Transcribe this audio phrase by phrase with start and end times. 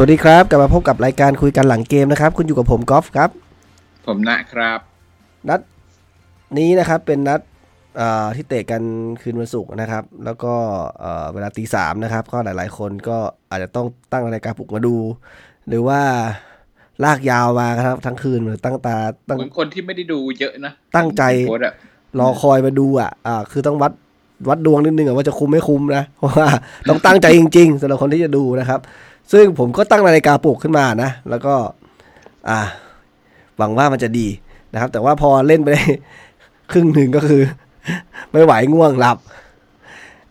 [0.00, 3.30] สวัสดีครับ กลับมาพบกับรายการคุยกันหลังเกมนะครับ คุณอยู่กับผมกอล์ฟครับ
[4.06, 4.78] ผมนะครับ
[5.48, 5.60] นัด
[6.58, 7.40] นี้นะครับเป็นนัด
[7.96, 8.82] เอ่อที่เตะกัน
[9.22, 10.54] คืนวันศุกร์นะครับ แล้วก็
[10.98, 13.18] เอ่อเวลาตีสามนะครับ ก็หลายๆ คนก็
[13.50, 14.96] อาจจะต้องตั้งรายการปลุกมาดู
[15.68, 16.00] หรือว่า
[17.04, 18.96] ลากยาวมาครับ ทั้งคืนหรือตั้งตา
[19.28, 21.72] ตั้งเหมือนคนที่ไม่ได้ดูเยอะนะ ตั้งใจโค้ดอะ
[22.18, 23.92] รอคอยมาดูอะอ่าคือต้องวัด
[24.48, 26.48] วัดดวงนิดนึงอะว่าจะคุ้มไม่คุ้มนะเพราะว่า
[26.88, 28.80] ต้องตั้งใจจริงๆสำหรับคนที่จะดูนะครับ
[29.32, 31.54] ซึ่งผมก็ตั้งนาฬิกาปลุกขึ้นมานะ แล้วก็
[32.48, 32.58] อ่า
[33.58, 34.26] หวังว่ามันจะดี
[34.72, 35.82] นะครับ แต่ว่าพอเล่นไปได้
[36.72, 37.42] ครึ่งหนึ่งก็คือ
[38.32, 39.18] ไม่ไหวง่วงหลับ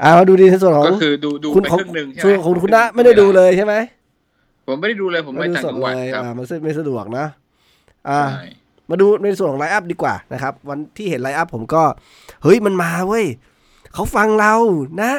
[0.04, 3.74] อ่ามาดูดีในส่วนของก็คือดูดูคุณไปของครึ่งหนึ่งใช่ไหมส่วนของคุณนะไม่ได้ดูเลยใช่ไหม
[4.68, 7.26] ผมไม่ได้ดูเลยผมไม่ดูต่างสดจังหวัดเลยครับอ่ามันไม่สะดวกนะ
[8.10, 8.46] อ่าใช่
[8.90, 11.84] มาดูในส่วนของไลฟ์อัพดีกว่านะครับ วันที่เห็นไลฟ์อัพผมก็
[12.44, 13.26] เฮ้ยมันมาเว้ย
[13.94, 14.54] เขาฟังเรา
[15.02, 15.12] นะ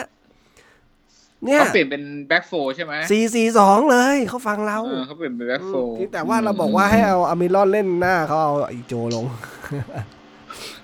[1.44, 9.27] เนี่ยเขาเปลี่ยนเป็น back four ใช่ไหมสี่สี่สองเลยเขาฟังเราเออเขาเปลี่ยนเป็น back four อืมแต่ว่าเราบอกว่าให้เอาอัลมิรอนเล่นหน้าเขาเอาอีโจลง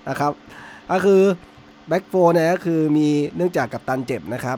[0.09, 0.31] นะครับ
[0.91, 1.21] ก็คือ
[1.87, 4.57] back four เนี่ยก็คือมีเนื่องจากกัปตันเจ็บนะครับ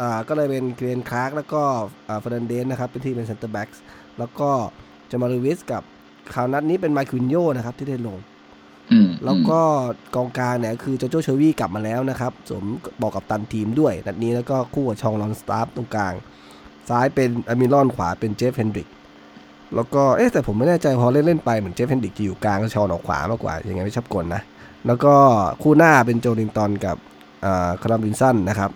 [0.00, 1.62] อ่าก็เลยเป็นเคียแรนคลาร์กแล้วก็
[2.08, 3.68] อ่าเฟร์นานเดซนะครับ เป็นที่เป็นเซนเตอร์แบ็ก
[4.18, 4.50] แล้วก็
[5.10, 5.82] จามาล ลูวิสกับ
[6.34, 8.37] คราวนัดนี้เป็นมานกิโยนะครับที่ได้ลงอืม
[9.24, 9.60] แล้วก็
[10.14, 12.64] กองกลางเนี่ยคือจอนโจเชลวีย์กลับมาแล้วนะครับสวม
[13.02, 16.14] ปลอกกัปตันทีมด้วย นัดนี้แล้วก็คู่กับฌอน ลองสตาฟฟ์ตรงกลาง
[16.88, 18.88] ซ้ายเป็นอัลมิรอนขวาเป็นเจฟเฮนดริก
[19.74, 24.42] แล้วก็เอ๊ะแต่ผมไม่แน่ใจพอเล่นเล่นๆไปเหมือนเจฟเฮนดริกจะอยู่กลางแล้วชอนออกขวามากกว่ายังไงไม่ชอบกลนะ
[24.86, 25.14] แล้วก็
[25.62, 26.96] คู่หน้าเป็นโจลิงตันกับ
[27.44, 28.70] อ่าคัลลัม วิลสันนะครับ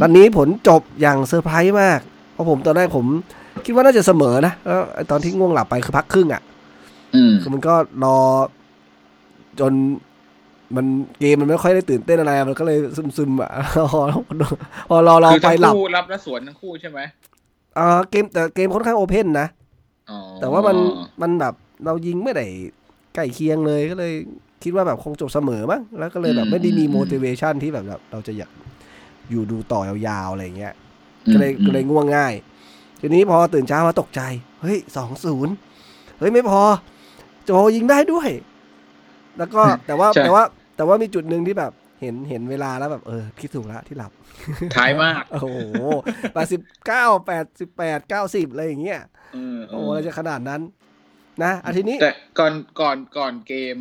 [0.00, 2.00] นัดนี้ผลจบอย่างเซอร์ไพรส์มาก
[2.32, 3.06] เพราะผมตอนแรกผม
[3.64, 6.42] คิดว่าน่าจะเสมอนะแล้วไอ้ตอนที่ง่วงหลับไปคือพักครึ่งอะ
[7.14, 7.74] อืมคือมันก็
[8.04, 8.18] รอ
[9.60, 9.72] จน
[10.76, 10.86] มัน
[11.20, 12.78] เกมมันไม่ค่อยได้ตื่นเต้นอะไร มันก็เลย
[13.16, 13.50] ซึมๆอะ
[13.92, 14.00] พอ
[14.88, 17.00] พอรอเราคือไปทั้งหลับคู่รับและสวนทั้งคู่ใช่ไหม
[17.78, 19.48] อ่าเกมแต่เกมค่อนข้างโอเพนนะ
[20.10, 20.76] อ๋อแต่ว่ามัน
[21.22, 22.46] มันแบบเรายิงไม่ได้
[23.14, 24.12] ใกล้เคียงเลยก็เลย
[24.62, 28.50] คิดว่าแบบคงจบเสมอมั้งแล้วก็เลยแบบไม่ได้มี motivation ที่แบบแบบเราจะอยาก
[29.30, 30.74] อยู่ดูต่อยาวๆอะไรอย่างเงี้ย
[31.32, 32.34] ก็เลยอืมก็เลยง่วงง่าย
[33.00, 34.20] ทีนี้พอตื่นเช้ามาตกใจ
[34.62, 35.54] เฮ้ยสองศูนย์
[36.18, 36.60] เฮ้ยไม่พอ
[37.44, 38.28] โจยิงได้ด้วย
[39.38, 40.42] แล้วก็แต่ว่าใช่แต่ว่า
[40.76, 44.12] แต่ว่ามีจุดหนึ่งที่แบบเห็นเห็นเวลาแล้วแบบเออคิดถูกแล้วที่หลับ
[44.76, 45.48] ท้ายมาก โอ้โห
[46.34, 49.00] แปดสิบเก้าแปดสิบแปดเก้าสิบอะไรอย่างเงี้ย
[49.34, 50.60] เออเอโอ้อโหอะไรจะขนาดนั้น
[51.42, 53.78] นะอาทีนี้แต่ก่อนก่อนก่อนเกม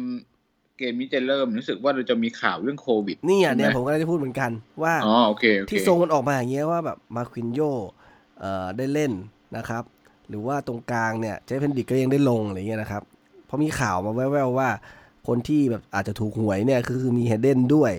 [0.78, 4.52] เกมนี้จะเริ่มรู้สึกว่าเราจะมีข่าวเรื่องโควิดนี่อะเนี่ยใช่ไหมผมก็จะพูดเหมือนกัน
[4.84, 7.62] ว่าอ๋อโอเคโอเคที่ทรงมันออกมาอย่างเงี้ยว่าแบบมานกิโย
[8.40, 9.12] เอ่อได้เล่น
[9.58, 9.84] นะครับ
[10.30, 13.04] หรือว่าตรงกลางเนี่ยเจฟเฮนดริกก็ยังได้ลงอะไรเงี้ยนะครับ
[13.46, 14.70] เพราะมีข่าวมาแว่วๆว่า
[15.28, 17.94] คนที่แบบอาจจะถูกหวยเนี่ยคือคือมีเฮเดนด้วย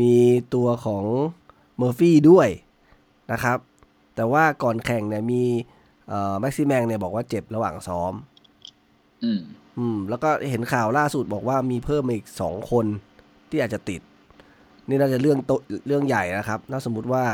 [0.00, 0.12] มี
[0.54, 1.04] ตัวของ
[1.76, 2.48] เมอร์ฟี่ด้วย
[3.32, 3.58] นะครับ
[4.16, 5.42] แต่ว่าก่อนแข่งเนี่ยมี
[6.08, 8.12] เอ่อแม็กซิแมงเนี่ยบอกว่าเจ็บระหว่างซ้อม
[9.24, 9.40] อืม
[9.78, 12.86] อืม แล้วก็เห็นข่าวล่าสุดบอกว่ามีเพิ่มมาอีกสองคน
[13.50, 14.00] ที่อาจจะติด
[14.88, 15.52] นี่น่าจะเรื่องโต
[15.86, 17.24] เรื่องใหญ่นะครับถ้าสมมุติว่า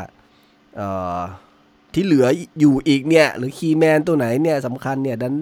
[0.77, 1.21] เอ่อ
[1.95, 2.27] ที่เหลือ
[2.61, 5.35] อยู่อีกเนี่ย หรือ key man ตัวไหนเนี่ยสำคัญเนี่ยดัน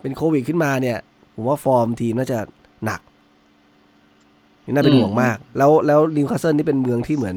[0.00, 0.98] เป็นโควิดขึ้นมาเนี่ย
[1.34, 2.38] ผมว่าฟอร์มทีมน่าจะ
[2.84, 3.00] หนัก
[4.64, 7.36] นี่น่าเป็นอืมห่วงมาก แล้วแล้วนิวคาสเซิลนี่เป็นเมืองที่เหมือน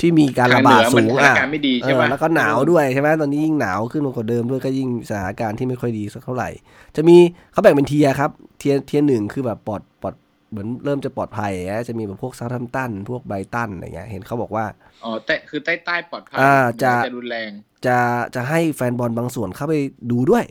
[0.00, 6.48] ที่มีการระบาดทางเหนือสูมันสถานการณ์ไม่ดีอะเอใช่ไหมแล้วก็หนาวด้วยใช่ไหมตอนนี้ยิ่งหนาวขึ้นกว่าเดิมด้วยก็ยิ่งสถานการณ์ที่ไม่ค่อยดีสักเท่าไหร่
[6.96, 7.16] จะมี
[7.52, 10.14] เขาแบ่งเป็น tier ครับ tier tier หนึ่งคือแบบปลอดปลอด
[10.50, 14.64] เหมือนเริ่มจะปลอดภัยนะจะมีแบบพวกเซาแธมป์ตันพวกไบรตันอะไรเงี้ยเห็นเขาบอกว่า
[15.04, 17.50] อ๋อแต่คือใต้ใต้ปลอดภัยอ่าจะจะรุนแรง
[17.86, 17.98] จะ
[18.34, 19.74] จะให้แฟนบอลบางส่วนเข้าไป
[20.10, 20.44] ดูด้วย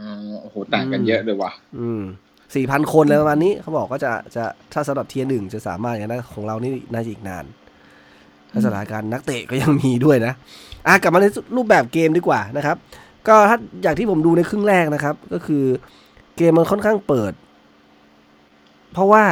[0.00, 0.08] อ๋อ
[0.42, 2.02] โอ้โหต่างกันเยอะเลยว่ะ อืม
[2.54, 7.44] สี่พันคนเลยประมาณนี้เขาบอกก็จะจะถ้าสำหรับ tier หนึ่งจะสามารถอย่างนั้นของเรานี่น่าจะอีกนาน
[8.52, 10.32] ถ้าสถานการณ์นักเตะก็ยังมีด้วยนะ
[10.86, 11.26] อะกลับมาใน
[11.56, 12.76] รูปแบบเกมดีกว่านะครับ
[13.28, 15.64] ก็ถ้าอย่างที่ผมดูในครึ่งแรกนะครับ ก็คือ
[16.36, 17.32] เกมมันค่อนข้างเปิด
[18.92, 19.24] เพราะว่า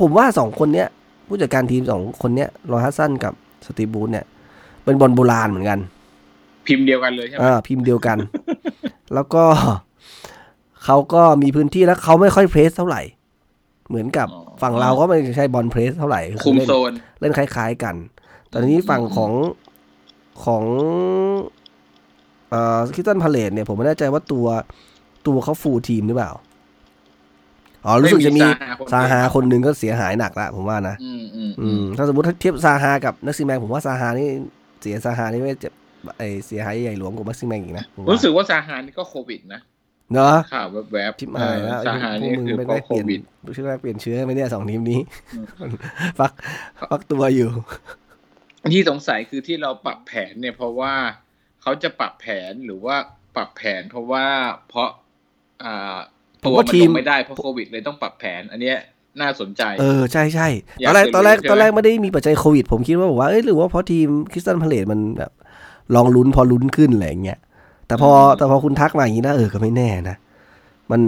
[0.00, 0.88] ผมว่าสองคนเนี้ย
[1.28, 3.32] ผู้จัดการทีมสองคนเนี้ยรอยฮัสซันกับ
[3.66, 4.26] สตีฟบูธเนี่ย
[4.84, 5.78] เป็นบอลโบราณเหมือนกัน
[6.66, 8.18] พิมพ์เดียวกันเลยใช่ไหมอ่าพิมพ์เดียวกัน
[9.14, 9.44] แล้วก็
[10.84, 13.02] เขาก็มีพื้นที่แล้วเขาไม่ค่อยเพรสเท่าไหร่
[13.88, 14.28] เหมือนกับ
[14.62, 17.94] ฝั่งเราก็ไม่ใช่บอลเพรสเท่าไหร่คุมเล่นโซนเล่นคล้าย ๆกัน
[18.52, 19.32] ตอนนี้ฝั่งของ
[20.44, 20.64] ของ
[22.50, 24.46] เอ่อคิตันพาเลตเนี่ยผมไม่แน่ใจว่าตัว
[25.26, 26.32] ตัวเขาฟูลทีมหรือเปล่า
[27.86, 28.42] อ๋อรู้สึกจะมี
[28.92, 34.28] ซาฮาคนหนึ่งก็เสียหายหนักละผมว่านะอืมอืมอืมถ้าสมมติถ้าเทียบซาฮากับนักซิแมงผมว่าซาฮานี่
[34.80, 35.72] เสียซาฮานี่ไม่เจ็บ
[36.18, 39.60] ไอเสียหายใหญ่หลวงกว่านักซิแมงอีกนะผมว่ารู้สึกว่าซาฮานี่ก็โควิดนะ
[40.14, 43.20] เนาะข่าวแวบๆทิมหายแล้วเออซาฮาพวนี่กมึงคือไม่ก็ได้โคเปลี่ยนวิด
[43.56, 45.00] ชื่อว่าเปลี่ยนเชื้อไหมเนี่ยสองทีมนี้
[45.34, 45.74] อืม
[46.18, 46.32] ฟัก
[46.80, 47.50] ฟักตัวอยู่
[48.72, 50.94] ที่สงสัยคือที่เราปรับแผนเนี่ย เพราะว่า
[51.62, 52.96] เขาจะปรับแผนหรือว่า
[53.36, 54.26] ปรับแผนเพราะว่า
[54.68, 54.88] เพราะ
[55.64, 55.96] อ่า
[56.42, 58.78] ผมตัวว่ามันทีลมงไม่ได้เพราะโควิดเลยต้องปรับแผน อันเนี้ย
[59.20, 60.48] น่าสนใจ เออ ใช่ใช่
[60.80, 65.32] อยาตกอนแรกจะตอนแรกรู้ใช่ไหมตอนแรกไม่ได้มีปัจจัยโควิด ผมคิดว่าบอกว่าเอ้ยหรือว่าเพราะทีมคริสตันพาเลตมันแบบ
[65.94, 67.38] ลองลุ้นพอลุ้นขึ้นอะไรอย่างเงี้ย
[67.90, 70.16] แต่พอแต่พอคุณทักมาอย่างนี้นะเออก็ไม่แน่นะ
[70.90, 71.00] มัน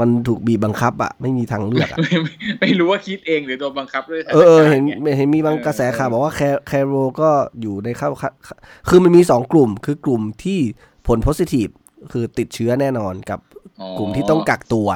[0.00, 7.30] มันถูกบีบบังคับอะไม่มีทางเลือกอะไม่ไม่ไม่รู้ว่าคิดเองหรือโดนบังคับด้วยสถานเออเออการณ์เห็นไงเห็นมีบางเออกระแสข่าวเออบอกว่าแคแคโรก็
[7.60, 8.32] อยู่ในเข้าคัด
[8.88, 10.58] คือมันมีสองกลุ่ม คือกลุ่มที่
[11.06, 11.68] ผลโพสิทีฟ
[12.12, 13.40] คือติดเชื้อแน่นอนกับ
[13.80, 14.88] อ๋อกลุ่มที่ต้องกักตัว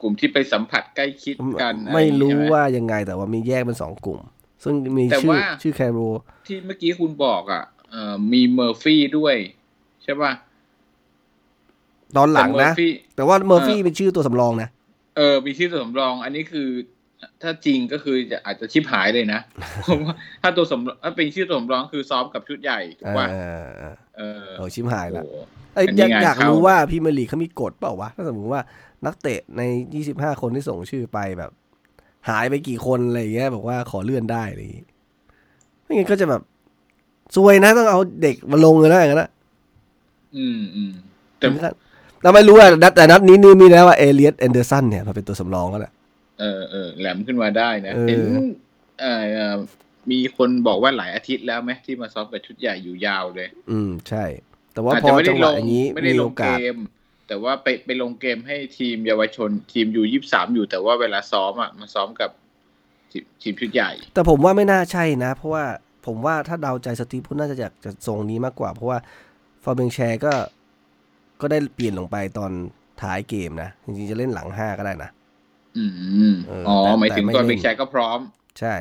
[0.00, 4.18] กลุ่มที่ไปสัมผัสใกล้ชิดกัน ไม่รู้อะอย่างงี้ใช่หว่ายังไงแต่ว่ามีแยกเป็นสองกลุ่ม
[4.64, 5.98] ซึ่งมีแต่ชื่อว่าชื่อแคโร
[6.46, 9.36] ที่เมื่อกี้คุณบอกอะเอ่อมีเมอร์ฟี่ด้วย
[10.04, 10.32] ใช่ป่ะ
[12.16, 14.68] ตอนหลังแต่เมอนะร์ฟี่แต่ว่าเมอร์ฟี่เออเป็นชื่อตัวสำรองนะ
[15.16, 16.68] เออมีชื่อตัวสำรอง อันนี้คือ
[17.42, 19.40] ถ้าจริงก็คือจะอาจจะชิบหายเลยนะ
[19.82, 23.36] เพราะว่าถ้าตัวสำรองถ้าเป็นชื่อตัวสำรองคือซ้อมกับชุดใหญ่ถูกเอป่ะอ
[24.16, 25.36] เออโอ้ชิมหายละโอ้โห
[25.74, 28.62] เอ้ยอันนี้อยากงานอยากเข้ารู้ว่าพี่เมลีกเขามีกฎเปล่าวะถ้าสมมติว่า
[29.06, 29.62] นักเตะใน
[30.02, 31.50] 25คนที่ส่งชื่อไปแบบ
[32.28, 34.86] หายไปกี่คนอะไรอย่างเงี้ยบอกว่าขอเลื่อนได้อะไรอย่างงี้
[35.82, 36.42] ไม่งั้นก็จะแบบ
[37.34, 39.30] ซวยนะต้องเอาเด็กมาลงเลยนะอย่างนั้นนะ
[40.36, 40.92] อืมอืม
[41.38, 41.74] แต่ถึงขั้น
[42.22, 45.92] เราไม่รู้อะนัดแต่นัดนี้นี่มีแล้วว่าเอเลียสแอนเดอร์สันเนี่ยมาเป็นตัวสำรองก็แหละ
[46.40, 48.20] เออเออแหลมขึ้นมาได้นะเออเห็น
[49.00, 49.56] เอ่อเอ่อ
[50.10, 54.24] มีคนบอกว่าหลายอาทิตย์แล้วไหมที่มาซ้อมกับชุดใหญ่อยู่ยาวเลย อืมใช่
[54.72, 56.76] แต่ว่าอาจพอจะไม่จัได้งหลวะงอย่างนี้ไม่ได้มีลโองเกกาสม
[57.28, 62.30] แต่ว่าไปไปลงเกมให้ทีมเยาวชนทีมอยู่ยี่สามอยู่ แต่ว่าเวลาซ้อมอะมาซ้อมกับ
[63.10, 65.64] ทีมทีมชุดใหญ่ แต่ผมว่าไม่น่าใช่นะ เพราะว่า
[66.06, 68.98] ผมว่าถ้าเดาใจสตีฟพูดน่าจะอยากจะทรงนี้มากกว่า เพราะว่า
[69.64, 70.34] ฟอร์เบงแชร์ก็
[71.40, 72.50] ก็ได้เปลี่ยนลงไปตอน
[73.02, 75.10] ท้ายเกมนะ จริงๆ จะเล่นหลังห้าก็ได้นะ
[75.76, 75.84] อื
[76.32, 78.20] มเอออ๋อแต่หมายถึงแต่ไม่ก่อนเล่เบนกแชร์ก็พร้อม
[78.58, 78.76] ใช่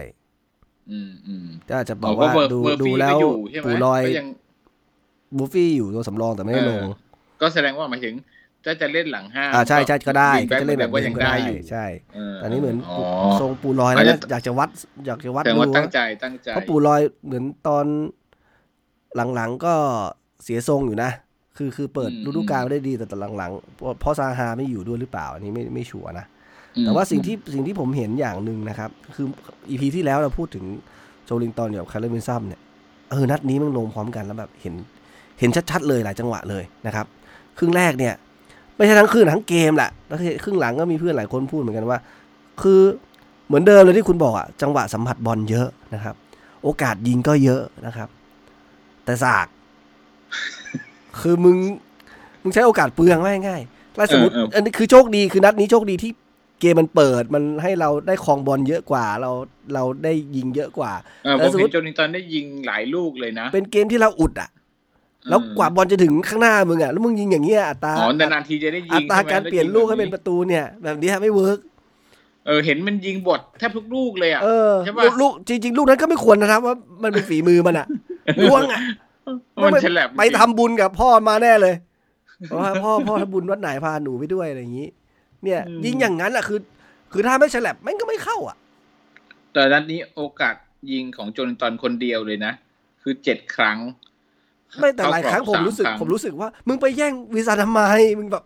[0.91, 4.27] อืมอืมก็อาจจะบอ๋ออกก็ว่าเมอร์ดูเมอร์ดูฟี่แล้ก็วอยู่ใช่ไหมปูลอยก็ยัง
[5.37, 8.15] บูฟฟี่อยู่ตัวสำรองแต่ไม่ได้ลงเออก็แสดงว่าหมายถึง
[8.65, 12.97] ถ้าจะเล่นหลังห้าอ่าใช่ใช่ก็ได้วิ่งก็แบ็คจะเล่นแบบว่าเดิยัมงก็ได้ได้อยู่ใช่เออแต่อันนี้เหมือนอ๋อ
[13.39, 14.69] ทรงปูลอยแล้วอาจจะนะอยากจะวัด
[15.05, 17.85] อยากจะวัดแสดงดูว่าตั้งว่าใจตั้งใจเพราะปูลอยเหมือนตอน
[19.35, 19.75] หลังๆก็
[20.43, 21.11] เสียทรงอยู่นะ
[21.57, 26.25] คือคือเปิดฤดูกาลได้ดีแต่ตอนหลังๆเพราะเพราะซาฮาไม่อยู่ด้วยหรือเปล่า อันนี้ไม่ไม่ชัวร์นะ
[26.75, 29.25] อืมแต่ว่าสิ่งที่สิ่งที่ผมเห็นอย่างหนึ่งนะครับ คือ
[29.69, 30.65] EP ที่แล้วเราพูดถึง
[31.25, 32.61] โจลิงตันกับคัลลัมวิลสันเนี่ย
[33.09, 34.73] เออนัดนี้มันลงพร้อมกันแล้วแบบเห็น
[35.39, 37.05] เห็นชัดๆเลยหลายจังหวะเลยนะครับ
[37.57, 38.13] ครึ่งแรกเนี่ย
[38.75, 41.99] ไม่ใช่ทั้งครึ่งทั้งเกมแหละแล้วครึ่งหลังก็มีเพื่อนหลายคนพูดเหมือนกันว่า
[42.61, 42.81] คือ
[43.47, 46.15] เหมือนเดิมเลยที่คุณบอกอะจังหวะสัมผัสบอลเยอะนะครับ
[46.63, 48.09] โอกาสยิงก็เยอะนะครับ
[49.05, 49.47] แต่สาก
[51.21, 51.57] คือมึง
[52.43, 56.11] มึงใช้โอกาสเปลืองไม่ง่ายๆแล้วสมมติเออเอออัอันนี้คือโชคดีคือนัดนี้โชคดีที่
[56.61, 59.31] เกมมันเปิดมันให้เราได้ครองบอลเยอะกว่าเรา
[59.73, 60.91] เราได้ยิงเยอะกว่า
[61.23, 64.49] เออผแล้วมสมเห็มุนติโจนิงตันได้ยิงหลายลูกเลยนะ เป็นเกมที่เราอุดอะ
[65.29, 71.59] แล้วกว่าบอลจะถึงข้างหน้ามึงอะแล้วมึงยิงอย่างเงี้ยอัตราอ๋อนานๆทีจะได้ยิอังตราใช่ไหมการเปลี่ยนลูกให้เป็นประตูเนี่ย แบบนี้ไม่ work
[72.47, 77.87] เออเห็นมันยิงบทแทบทุกลูกเลยอะเออใช่ปะลูกลูกจริงๆ ลูกนั้นก็ไม่ควรนะครับว่ามันเป็นฝีมือมันอะ
[78.43, 78.81] ล่วงอะ
[79.63, 81.75] มันแฉลบไปทำบุญกับพ่อมาแน่เลย
[82.47, 84.87] เพราะว่าพ่อพ่อทำบุญวัดไหนพาหนูไปด้วยอะไรอย่างนี้
[85.43, 86.59] เนี่ย ยิงอย่างนั้นแหละคือ
[87.11, 88.57] คือถ้าไม่แฉลบแม่งก็ไม่เข้าอะ
[89.53, 90.55] แต่นัดนี้โอกาส
[90.91, 92.53] ยิงของโจนิงตันคนเดียวเลยนะ
[93.01, 93.77] คือเจ็ดครั้ง
[94.81, 97.81] ไม่แต่หลายครั้งเข้ผมกอบรู้สึกสาผมรู้สึกว่า มึงไปแย่งวีซ่าทำไม
[98.19, 98.43] มึงแบบ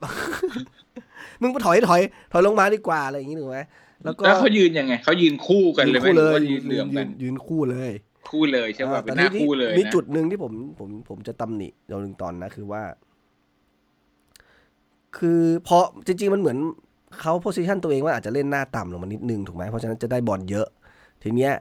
[1.42, 3.60] มึงไปถอยถอย ถอยลงมาดีกว่าอะไรอย่างนี้ถูกไหม
[4.04, 7.92] แล้วก็แล้วเขายืนยังไงเขายืนคู่กันเลยไหมคู่หเลรือยว่ายืนเหลื่อมยืกันนยืนคู่เลย
[8.32, 12.84] คู่เลยใช่ป่ะอ่าเป็นหแต่น้าทีคู่เลยมีนะจุดหนึ่งที่ผมผมผมจะตำหนิโรลิงตอนนะคือว่า
[15.18, 16.58] คือเพราะจริง ๆ มันเหมือน
[17.20, 20.68] เขาโพสิชันตัวเองว่าอาจจะเล่นหน้าต่ำลงมานิดนึงถูกไหมเพราะฉะนั้นจะได้บอลเยอะ
[21.24, 21.54] ทีเนี้ย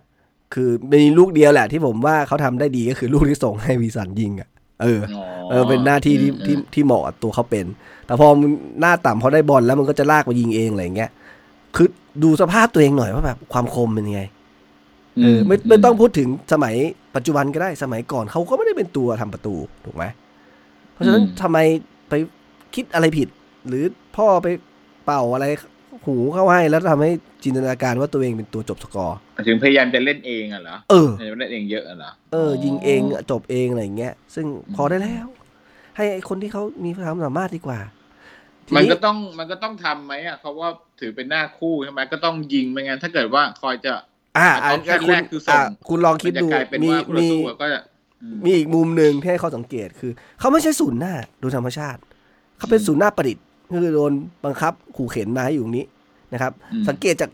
[0.54, 4.48] คือมีลูกเดียวแหละ ที่ผมว่าเขาทำได้ดีก็คือลูกที่ส่งให้วีสันยิงอะ
[4.82, 7.66] เอออ๋อเออเป็นหน้าที่ที่อืมที่ที่เหมาะกับตัวเขาเป็น
[8.06, 11.10] แต่พอมึงหน้าต่ำพอได้บอลแล้วมันก็จะลากไปยิงเองอะไรอย่างเงี้ย
[11.76, 11.88] คือ
[12.22, 14.22] ดูสภาพตัวเองหน่อยว่าแบบความคมเป็นยังไง
[15.22, 16.74] เออไม่ไม่ต้องพูดถึงสมัย
[17.16, 19.54] ปัจจุบันก็ได้สมัยก่อนเขาก็ไม่ได้เป็นตัวทำประตู
[19.84, 20.04] ถูกไหม
[20.92, 21.58] เพราะฉะนั้นทำไม
[22.08, 22.12] ไป
[22.74, 23.28] คิดอะไรผิด
[23.68, 23.84] หรือ
[24.16, 24.48] พ่อไป
[25.04, 25.46] เป่าอะไร
[26.06, 27.10] หูเข้าให้แล้วทำให้
[27.44, 34.46] จินตนาการว่าตัวเองเป็นตัวจบสกอร์ถึงพยายามจะเล่นเองอะเหรอเออพยายามเล่นเองเยอะอะเหรอเออ ยิงเองจบเองอะไรอย่างเงี้ย ซึ่ง
[34.76, 35.26] พอได้แล้ว
[35.96, 37.78] ให้ไอ้คนที่เขามีความสามารถดีกว่า
[38.68, 40.70] ทีมันก็ต้องมันก็ต้องทำไหมอะเขาว่า
[41.00, 43.92] ถือเป็นหน้าคู่ใช่ไหมก็ต้องยิงไม่งั้นถ้าเกิดว่าคอยจะ
[44.36, 47.80] อ่าอะอ่า option คุณแรกคือส่งอ่าคุณลองคิดมันจะดูกลายเป็นมีว่าคู่ต่อมีสู้อะก็จะ
[48.22, 52.00] อืมมีอีกมุมหนึ่งที่ให้ข้อสังเกตคือ เขาไม่ใช่ศูนย์หน้าโดยธรรมชาติ
[52.58, 53.44] เขาเป็นศูนย์หน้าประดิษฐ์
[53.82, 54.12] คือโดน
[54.44, 55.86] บังคับขู่เข็นมาให้อยู่ตรงนี้
[56.32, 57.30] นะครับอืมสังเกตจาก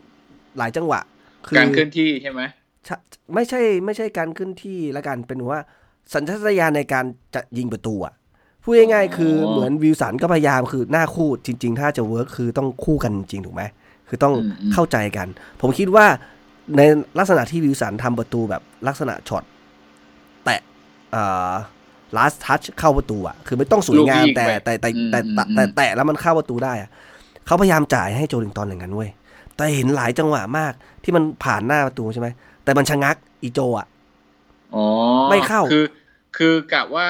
[0.57, 0.99] หลายจังหวะ
[1.47, 2.41] คือการเคลื่อนที่ใช่ไหม
[2.87, 2.97] ชะ
[3.33, 5.59] ไม่ใช่ไม่ใช่การขึ้นที่ละกันเป็นว่า
[6.13, 7.05] สัญชาตญาณในการ
[7.35, 8.13] จะยิงประตูอะ
[8.63, 13.63] พูดง่ายๆคือเหมือนวิลสันก็พยายามคือหน้าคู่จริง ๆ ถ้าจะเวิร์คคือต้องคู่กันจริงถูกไหม
[14.09, 15.27] คือต้องอืมอืมเข้าใจกัน
[15.61, 16.05] ผมคิดว่า
[16.77, 16.81] ใน
[17.19, 19.43] ลักษณะที่วิลสันทำประตูแบบลักษณะช็อต
[20.45, 20.59] แตะ
[21.11, 21.53] เอ่อ
[22.17, 26.89] last touch เข้าประตูอะคือไม่ต้องสวยงามลูกยิงแต่ไปแต่แต่อืมแต่อืมแต่อืมแต่แต่แล้วมันเข้าประตูได้อะ
[27.45, 29.09] เขาพยายามจ่ายให้โจลิงตันอย่างนั้นเว้ย
[29.55, 32.27] แต่เห็นหลายจังหวะมากที่มันผ่านหน้าประตูใช่ไหม
[32.63, 33.87] แต่มันชะงักอีโจอะ
[34.75, 34.85] อ๋อ
[35.29, 35.85] ไม่เข้าคือ
[36.37, 37.07] คือกะว่า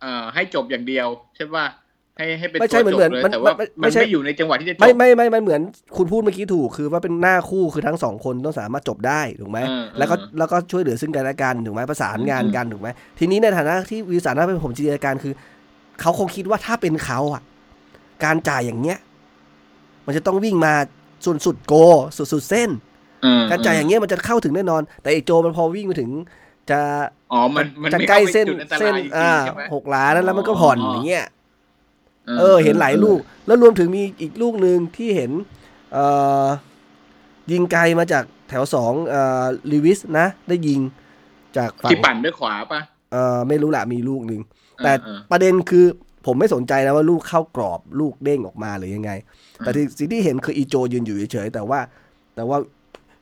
[0.00, 1.66] เอ่อให้จบอย่างเดียวใช่ป่ะ
[2.16, 5.60] ให้ให้เป็นไม่ใช่ตัวจบเหมือนเลยมันแต่ว่ามันไม่มันใช่ไม่อยู่ในจังหวะที่จะจบไม่ไม่ไม่มันเหมือน
[5.96, 15.32] คุณพูดเมื่อกี้ถูกคือว่าเป็นหน้าคู่คือทั้งสองคนต้องสามารถจบได้ถูกไหมเออแล้วก็เออแล้วก็ช่วยเหลือซึ่งกันและกันถูกไหมประสานงานอืมกันถูกไหมทีนี้ในฐานะที่วิวสารน่าเป็นผมจินตนาการคือ
[16.00, 17.42] เขาคงคิดว่าถ้าเป็นเขาอะ
[18.24, 18.98] การจ่ายอย่างเงี้ย
[20.06, 20.74] มันจะต้องวิ่งมา
[21.24, 21.74] ส่วนสุดโก
[22.16, 22.70] สุดสุดเส้น
[23.22, 26.10] เออการจ่ายอย่างเงี้ยมันจะเข้าถึงแน่นอน แต่ไอโจมันพอวิ่งมาถึง
[26.70, 26.80] จะ
[27.32, 31.24] อ๋อมันมันจะไม่ใกล้ข้าไปเส้นจุดอัตรายเส้นจริงๆอ่าใช่ไหมหกล้านนั้นแล้วมันก็ผ่อนอย่างเงี้ย
[32.26, 35.30] เออเออ เห็นหลายลูก แล้วรวมถึงมีอีกลูกหนึ่งที่เห็น
[35.92, 36.04] เอ่
[36.44, 36.46] อ
[37.52, 40.80] ยิงไกลมาจากแถวสองเอ่อลิวิสนะ ได้ยิง
[41.56, 42.80] จากฝั่งที่ปั่นด้วยขวาป่ะ
[43.12, 44.40] เอ่อไม่รู้ละมีลูกหนึ่ง
[44.84, 45.84] แต่เออประเด็นคือ
[46.26, 49.10] ผมไม่สนใจนะว่าลูกเข้ากรอบลูกเด้งออกมาหรือยังไง
[49.58, 51.80] แต่ที่สิ่งที่เห็นคืออีโจยืนอยู่เฉยๆแต่ว่า
[52.36, 52.58] แต่ว่า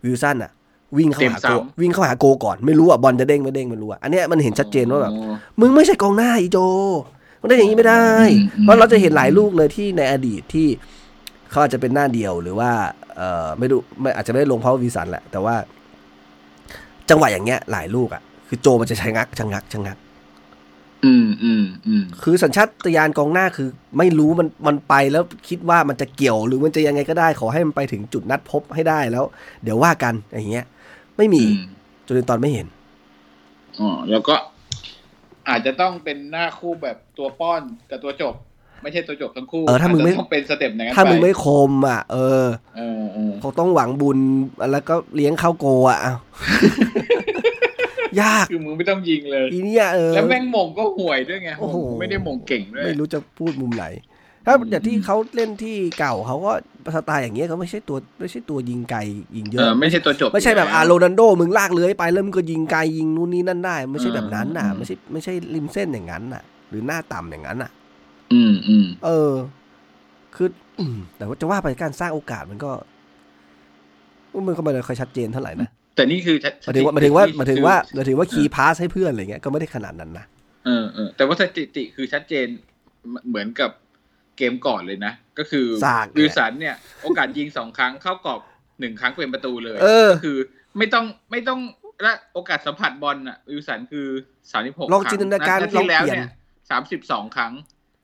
[0.05, 0.51] วิลสันอะ
[0.99, 6.59] วิ่งเข้าหาโกวิ่งเข้าหาโกก่อนไม่รู้อะบอลจะเด้งไม่เด้งไม่รู้อะอันเนี้ยมันเห็นชัดเจนว่าแบบอ๋อมึงไม่ใช่กองหน้าอีโจ
[7.45, 10.69] มันได้อย่างนี้ไม่ได้อืมอืมเพราะเราจะเห็นหลายลูกเลยที่ในอดีตที่
[11.51, 12.71] เขาอาจจะเป็นหน้าเดียวหรือว่า
[13.17, 15.55] เออไม่รู้ไม่อาจจะไม่ได้ลงเพราะวีสันแหละ แต่ว่า
[17.11, 19.97] จังหวะอย่างเงี้ย หลายลูกอะ คือโจมันจะชะงักชะงักชะงัก
[21.05, 29.25] อืมอืมอืมคือสัญชาตญาณกองหน้าคือ ไม่รู้มันมันไปแล้วคิดว่ามันจะเกี่ยวหรือมันจะยังไงก็ได้ ขอให้มันไปถึงจุดนัดพบให้ได้แล้ว
[29.63, 30.67] เดี๋ยวว่ากันอย่างเงี้ย
[31.17, 31.65] ไม่มีอืม
[32.07, 32.67] จนตอนไม่เห็น
[33.79, 34.35] อ๋อแล้วก็
[35.49, 38.35] อาจจะต้องเป็นหน้าคู่แบบตัวป้อนกับตัวจบ
[38.83, 42.47] ไม่ใช่ตัวจบทั้งคู่เออถ้ามึงไม่จจะต้องเป็นสเต็ปอย่างนั้นถ้ามึงปไม่คมอะเออ
[42.77, 44.19] เออเออเขาต้องหวังบุญ
[44.73, 46.19] แล้วก็เลี้ยงข้าวโกอะอ้าว
[48.21, 53.85] ยากคือมึงไม่ต้องยิงเลยอีเนี่ยเออแล้วแม่งมงก็ห่วยด้วยไงโอ้โหไม่ได้มงเก่งด้วยไม่รู้จะพูดมุมไหน
[54.47, 56.53] ถ้าอย่างที่เขาเล่นที่เก่าเขาก็
[56.97, 59.01] สไตล์อย่างเงี้ยเขาไม่ใช่ตัวไม่ใช่ตัวยิงไกล
[59.37, 67.71] ยิงเยเออะอไม่ใช่ตัวจบ ไม่ใช่แบบยู่อาล้วโรนันโดมึงลากเลื้อยไปแล้วมึงก็ยิงไกลยิงนู่นนี่นั่นได้ ไม่ใช่แบบนั้นน่ะอืมไม่ใช่ไม่ใช่ริมเส้นอย่างนั้นน่ะ หรือหน้าต่ำอย่างนั้นน่ะ
[68.33, 69.33] อืมอืมเออ
[70.35, 70.49] คือ
[70.79, 72.73] อืมแต่ว่าจะว่าไปการสร้างโอกาสมันก็
[74.49, 80.25] มันก็ไม่ได้ค่อยชัดเจนเท่าไหร่นะแต่นี่คือหมายถึงว่าหมายถึงว่าหคือมายถึงว่าหมายถึงว่าคีย์พาสให้เพื่อนอะไรเงี้ยก็ไม่ได้ขนาดนั้นนะ
[80.65, 82.47] เออเออแต่ว่าสถิติคือชัดเจน
[83.29, 83.71] เหมือนกับ
[84.37, 88.41] เกมก่อนเลยนะ ก็คือซากเนี่ยวิลสันเนี่ย โอกาสยิงสองครั้งเข้ากรอบ
[88.81, 90.37] หนึ่งครั้งเป็นประตูเลยเออก็คือ
[90.79, 91.61] ไม่ต้องไม่ต้อง
[92.03, 94.07] และโอกาสสัมผัสบอลน่ะวิลสันคือ
[94.53, 96.31] สามสิบหกลองจินตนาการลองที่แล้วเปลี่ยนเนี่ย
[96.71, 97.53] สามสิบสองครั้ง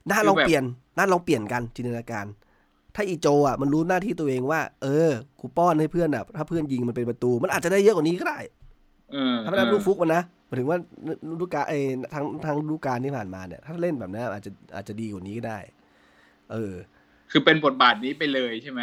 [0.09, 0.65] หน้าคือลองแบบเปลี่ยน
[0.97, 2.27] หน้าลองเปลี่ยนกันจินตนาการ
[2.95, 5.11] ถ้าอีโจอะมันรู้หน้าที่ตัวเองว่า เออ
[5.41, 8.39] กูป้อนให้เพื่อนอะ ถ้าเพื่อนยิงมันเป็นประตู มันอาจจะได้เยอะกว่านี้ก็ได้
[9.13, 10.79] เออถ้าไม่ได้ลูกฟุกมันนะหมายถึงว่า
[11.41, 11.75] ลูกกาเอ
[12.13, 15.59] ทางทางลูกการที่ผ่านมาเนี่ย ถ้าเล่นแบบนั้นอาจจะอาจจะดีกว่านี้ก็ได้
[16.53, 16.75] เออ
[17.31, 18.81] คือเป็นบทบาทนี้ไปเลยใช่ไหม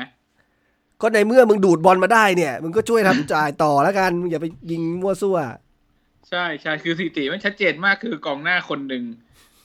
[1.01, 5.37] ก็ในเมื่อมึงดูดบอลมาได้เนี่ย มึงก็ช่วยทำจ่ายต่อแล้วกันมึงอย่าไปยิงมั่วซั่ว
[6.29, 9.03] ใช่ใช่คือสถิติมันชัดเจนมากคือกองหน้าคนหนึ่ง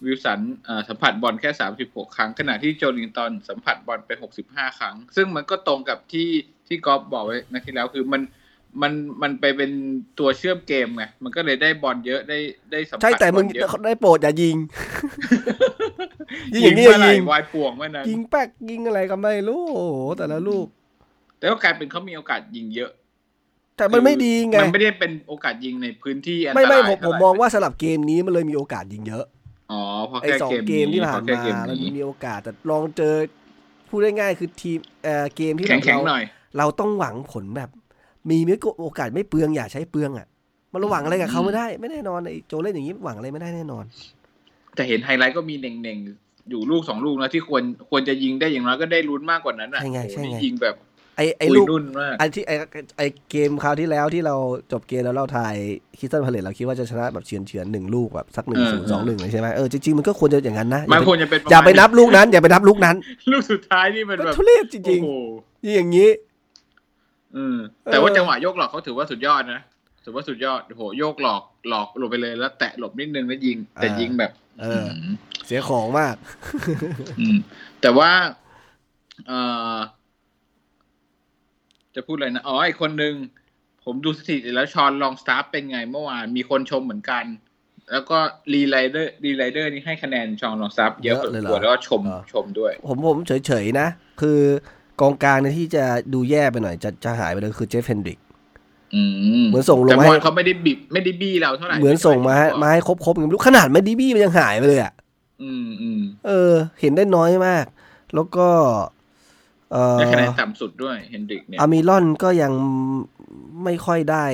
[0.04, 6.28] วิลสันเอ่อสัมผัสบอลแค่สามสิบหกครั้ง ขณะที่โจลิงตันสัมผัสบอลไปหกสิบห้าครั้ง ซึ่งมันก็ตรงกับที่
[6.68, 8.22] ที่กอฟบอกไว้นัดที่แล้วคือมัน
[8.80, 9.70] มันมันไปเป็น
[10.18, 12.38] ตัวเชื่อมเกมไงมันก็เลยได้บอลเยอะได้
[12.70, 14.56] ได้สัมผัสใช่แต่มึงบอลเยอะได้โปรดอย่ายิง
[16.54, 20.66] ยิงอยิย่างงนี้เมื่อไหร่ยิงวายป่วงเมื่อนั้นยิงแป๊กยิงอะไรก็ไม่รู้โอ้โหแต่ละลูก
[21.38, 22.90] แต่ก็กลายเป็นเขามีโอกาสยิงเยอะ
[23.76, 29.24] แต่มันไม่ดีไงมันไม่ได้เป็นโอกาสยิงในพื้นที่อันตไม่รายไม่ผมผเท่มไหร่มองว่าสลับเกมนี้มันเลยมีโอกาสยิงเยอะ
[29.72, 33.14] อ๋อเพราะไอ้แค่สองเกมเกมที่ผ่านเพระมาแค่เกมันนี้มีโอกาสแต่ลองเจอ
[33.88, 36.24] พูดง่ายๆคือทีมเอ่อเกมที่แข็งแบบแข็งเราหน่อย
[36.58, 37.70] เราต้องหวังผลแบบ
[38.30, 40.26] มีไม่โอกาสไม่เปลืองอย่าใช้เปลืองอะ
[40.72, 43.84] มันจะหวังอะไรกับเขาไม่ได้ ไม่แน่นอนไอ้โจเล่นอย่างนี้หวังอะไรไม่ได้แน่นอน
[44.74, 50.74] แต่เห็นไฮไลท์ก็มีเน้นๆอยู่ลูกสองลูกนะที่ควรควรจะยิงได้อย่างน้อยก็ได้ลุ้นมากกว่านั้นอะใช่ไงโอ้โหใช่ไงนี่ยิงแบบ
[51.16, 52.54] ไอ้ไอ้อุ้ยลูกลุ้นมากไอ้ที่ไอ้
[52.98, 54.34] ไอ้เกมคราวที่แล้วที่เรา
[54.72, 55.54] จบเกมแล้วเราทาย
[55.98, 62.96] คริสตัลพาเลซเราคิดว่าจะชนะแบบเฉือนเฉือนๆหนึ่งลูกแบบสักหนึ่งศูนย์สองหนึ่งเลยใช่ไหมเออจริงๆมันก็ควรจะอย่างนั้นนะอย่ามันไปควรจะเป็นระมณอย่าไปนับลูกนั้น อย่าไปนับลูกนั้น
[63.32, 66.08] ลูกสุดท้ายนี่มันก็แบบทุเรศจริงโอ้โหๆนี่อย่างนี้
[67.36, 67.56] อืม
[67.92, 69.60] แต่ว่าเออจังหวะโยกหลอกเขาถือว่าสุดยอดนะ
[70.04, 74.88] ถือว่าสุดยอดโอ้โหโยกหลอกหลอกหลบไปเลยแล้วแตะหลบนิดนึงแล้วยิง แต่ยิงแบบเออ
[75.46, 76.16] เสียของมาก
[77.20, 77.36] อืม
[77.80, 78.10] แต่ว่า
[79.26, 79.40] เอ่
[79.74, 79.76] อ
[81.94, 83.14] จะพูดอะไรนะอ๋ออีกคนนึง
[83.84, 87.24] ผมดูสถิติแล้วชอนลองสตาร์เป็นไงเมื่อวานมีคนชมเหมือนกัน
[87.92, 88.18] แล้วก็
[88.52, 93.88] รีไลเดอร์รีไลเดอร์นี่ให้คะแนนชองลองซับเยอะเยอะเลยเหรอกว่าแล้วก็ชมเหรอชมด้วย ผมผมเฉยๆนะ
[94.20, 94.40] คือ
[95.00, 98.18] กองกลางเนี่ยที่จะดูแย่ไปหน่อยจะจะหายไปเลยคือเจฟเฟนดริก
[98.94, 99.02] อื
[99.42, 104.92] มเหมือนส่งลงแต่มาบอลให้เขาไม่ได้บิบไม่ได้บี้เราเท่าไหร่เหมือนส่งมาให้มาให้ครบๆกันไม่รู้ขนาดไม่ดีบี้มันยังหายไปเลยอะ
[105.42, 107.64] อืมอืมเออ เห็นได้น้อยมาก
[108.14, 108.48] แล้วก็
[109.72, 112.52] เอ่อได้คะแนนต่ำสุดด้วยเฮนดริกเนี่ยอามิลอนก็ยัง
[113.64, 114.26] ไม่ค่อยได้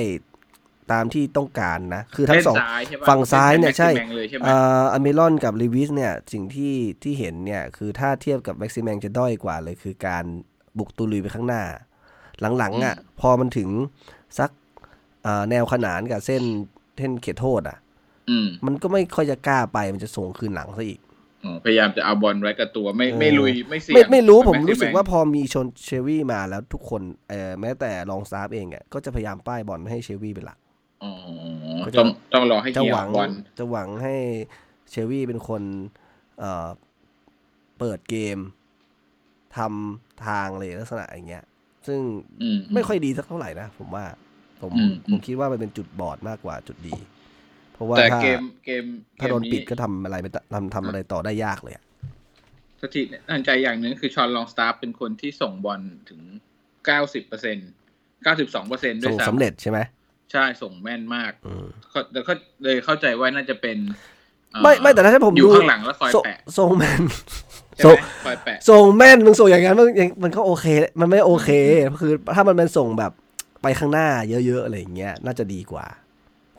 [0.91, 10.25] ตามที่ต้องการนะ คือทั้งเล่นสองซ้ายใช่ปะฝั่งซ้ายเนี่ยใช่แม็กซิแมงเลยใช่ไหมเอ่ออามิลอนกับลีวิสเนี่ยสิ่งที่ที่เห็นเนี่ยคือถ้าเทียบกับแม็กซิแมงจะด้อยกว่าเลยคือการ
[10.77, 11.63] บุกตุลุยไปข้างหน้า
[12.57, 13.69] หลังๆอะพอมันถึง
[14.39, 14.51] สัก
[15.23, 16.43] เอ่อแนวขนานกับเส้น
[16.97, 17.77] เส้นเขตโทษอะ
[18.29, 20.99] อืมมันก็ไม่ค่อยจะกล้าไปมันจะส่งคืนหลังซะอีก
[21.45, 30.57] อ๋อพยายามจะเอาบอลไว้กับตัวไม่เออไม่ลุยไม่เสี่ยงไม่ไม่รู้ผมแกซิรู้สึกแงว่าพอมีชนเชลวี่มาแล้วทุกคนเอ่อแม้แต่รองซาฟเองอะก็จะพยายามป้ายบอลให้เชลวี่เป็นหลัก
[31.03, 31.11] อ๋อ
[31.85, 34.15] ก็จะต้องต้องรอให้จะเฮียหวังบอลจะหวังให้
[34.89, 35.61] เชลวี่เป็นคน
[36.39, 36.67] เอ่อ
[37.79, 38.37] เปิดเกม
[39.57, 41.43] ทำทางเลยลักษณะอย่างเงี้ย
[41.87, 41.99] ซึ่ง
[42.41, 44.05] อืมไม่ค่อยดีสักเท่าไหร่นะผมว่า
[44.61, 46.95] ผมอืมผมคิดว่ามันเป็นจุดบอดมากกว่าจุดดี
[47.73, 48.85] เพราะว่าแต่ถ้าเกมเกม
[49.19, 51.83] ถ้าโดนเกมปิดก็ทำอะไรไม่ได้ทำทำอะไรต่อได้ยากเลยอะ
[52.81, 56.21] สถิติน่าสนใจอย่างหนึ่งคือชอนลองสตาร์เป็นคนที่ส่งบอลถึง
[56.85, 57.57] เก้าสิบเปอร์เซ็น
[58.23, 59.79] เก้าสิบสองเปอร์เซ็นด้วส่ยงซ้ำสำเร็จใช่ไหม
[60.31, 62.33] ใช่ส่งแม่นมากอืมก็แต่ก็
[62.63, 63.77] เลยเข้าใจว่าน่าจะเป็น
[64.51, 67.01] เอ่อไม่ไม่แต่ถ้าผมอยู่ดูข้างหลังแล้วคอยส่งแปะส่งแมน
[67.77, 70.65] ใช่ส่ไหงมคอยแปะส่งแม่นมึงส่งอย่างนั้นมันยังมันก็โอเค
[70.99, 71.49] มันไม่โอเค
[72.01, 73.11] คือถ้ามันเป็นส่งแบบ
[73.61, 75.85] ไปข้างหน้าเยอะ ๆ อะไรอย่างเงี้ยน่าจะดีกว่า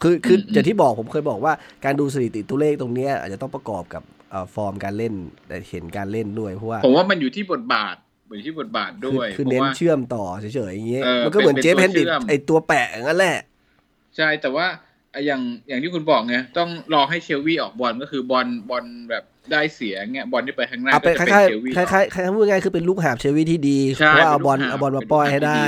[0.02, 1.52] คือคืออย่างที่บอกผมเคยบอกว่า
[1.84, 5.14] การดูสถิติตัวเลขตรงเนี้ยอาจจะต้องประกอบกับเอ่อฟอร์มการเล่น
[5.46, 7.96] แต่เห็นการเล่นด้วยเพราะว่า ผมว่ามันอยู่ที่บทบาท
[8.36, 13.38] อยู่ที่บทบาทคือด้วย คือเพเน้นราะว่าเชื่อมต่อเฉยๆอย่างเงี้ยเออมันก็เหมือนเป็นเจฟเป็นเฮนดิตัวเชื่อมไอตัวแปะอย่างนั้นแหละ
[14.16, 14.66] ใช่แต่ว่า
[15.26, 25.64] อย่างอย่างที่คุณบอกไงต้องรอให้เชลวี่ออกบอลก็คือบอลบอลแบบได้เสียเงี้ยบอลที่ไปข้างหน้าเอาก็เป็นจะคเป็นล้ายเชลวี่ๆคล้ายๆคล้ายๆพูดง่ายๆคือเป็นลูกหาบเชลวีที่ดีใช่เพราะว่าเอาบอลป็นลูกหเอาบอลมาป้อยให้ได้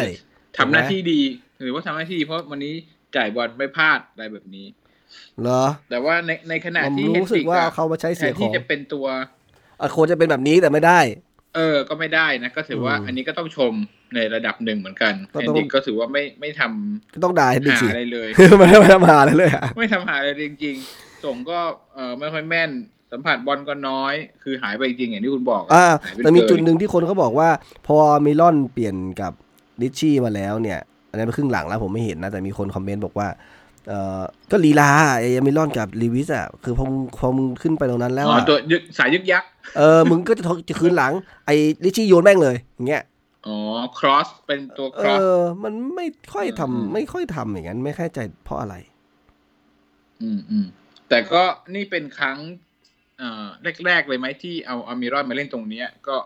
[0.58, 1.20] ทำหน้าที่ดี
[1.62, 2.74] หรือว่าทำหน้าที่ดีเพราะวันนี้
[3.16, 4.66] จ่ายบอลไม่พลาดอะไรแบบนี้
[5.40, 9.06] เหรอ แต่ว่าในในขณะผมที่รู้สึกว่าเอาเขามาใช้แทเสียนขที่องจะเป็นตัว
[9.80, 11.00] อะโคจะเป็นแบบนี้แต่ไม่ได้
[11.54, 13.72] เออ ก็ไม่ได้นะ ก็ถือว่าอืมอันนี้ก็ต้องชม
[14.14, 21.58] ในระดับหนึ่งเหมือนกันก็เฮต้องนดิกก็ถือว่าไม่ไม่ทำก็ต้องด่าให้ดีหาสิอะไรเลยไม่ได้ไม่ทำหาอะไรเลยอะไม่ทำหาอะไรจริง ๆ ส่งก็
[21.94, 22.70] เออไม่ค่อยแม่น
[23.12, 27.48] สัมผัสบอลก็น้อย คือหายไปจริงอย่างที่คุณบอกอ่าหายไปแต่มีเลยจุดหนึ่งที่คนเขาบอกว่า
[27.86, 29.32] พอมิรอนเปลี่ยนกับ
[29.80, 33.28] ริตชี่มาแล้วเนี่ย อันนี้นเป็นครึ่งหลังแล้วผมไม่เห็นนะ แต่มีคนคอมเมนต์บอกว่า
[33.88, 41.12] เอ่อก็ลีลาไอ้มิรอนกับลีวิสอะคือพอมึงพอมึงขึ้นไปตรงนั้นแล้วอ๋ออะตัวยึกสายยึกยักษ์ เออมึงก็จะจะคืนหลัง
[41.46, 43.02] ไอ้ริตชี่โยนแม่งเลยอย่างเงี้ย
[43.46, 43.56] อ๋อ
[43.98, 48.74] cross เป็นตัว crossอมันไม่ค่อยทำอืมไม่ค่อยทำอย่างนั้น ไม่เข้าใจเพราะอะไร
[50.22, 50.66] อืมอืม
[51.08, 51.42] แต่ก็
[51.74, 52.38] นี่เป็นครั้ง
[53.18, 53.46] เอ่อ
[53.86, 56.16] แรกๆเลยไหมที่เอาอามิรอนมาเล่นตรงเนี้ย ก็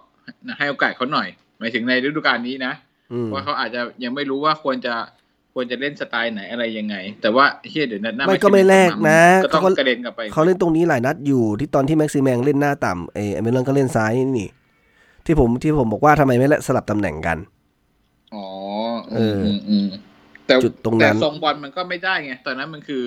[0.59, 2.73] ให้โอกาสเขาหน่อย หมายถึงในฤดูกาลนี้นะ
[3.13, 4.95] อืมว่าเขาอาจจะยังไม่รู้ว่าควรจะ
[5.59, 14.49] ควรจะเล่นสไตล์ไหนอะไรยังไง แต่ว่าเฮียเดี๋ยวนัดหน้าไม่ก็ไม่แลกนะก็ต้องเขากระเด็นกลับไปเขาเล่นตรงนี้หลายนัดอยู่ที่ตอนที่แม็กซิแมงเล่นหน้าต่ำเออมิลอนก็เล่นซ้ายนี่
[15.27, 17.39] ที่ผมที่ผมบอกว่าทำไมไม่สลับตำแหน่งกัน
[18.35, 18.45] อ๋อ
[19.13, 19.87] เออือมอืมอืม
[20.47, 23.03] แต่จุดตรงนั้นแต่ทรงบอลมันก็ไม่ได้ไงตอนนั้นมันคือ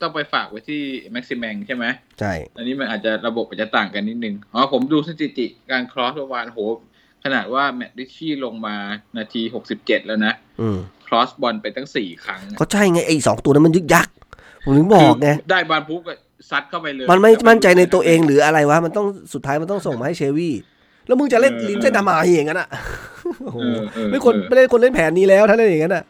[0.00, 0.82] ต้องไปฝากไว้ที่
[1.12, 1.84] แม็กซิแมงใช่ไหม
[2.20, 6.60] ใช่อันนี้มันอาจจะระบบอาจจะต่างกันนิดนึงอ๋อผมดูสถิติการครอสเมื่อวานโห
[7.24, 8.76] ขนาดว่าแมตติชชี่ลงมา
[9.18, 14.08] นาทีหกสิบเจ็ดแล้วนะอืม ครอสบอลไปตั้งสี่ครั้งก็ใช่ไงไอ้สองตัวนั้นมันยึกยัก
[14.64, 16.14] ผมถึงบอกไงคืได้บอลปุ๊บก็
[16.50, 20.54] ซัดเข้าไปเลย มันไม่มั่นใจในตัวเองหรืออะไรวะ มันต้องสุดท้ายมันต้องส่งมาให้เชวี่
[21.06, 22.68] แล้วมึงจะเล่นลิ้นเส้นทำไมอย่างนั้นอะ
[23.44, 26.04] โอ้โหเออเออไม่คนเออไม่ได้คนเล่นแผนนี้แล้วถ้าเล่นอย่างนั้นอะ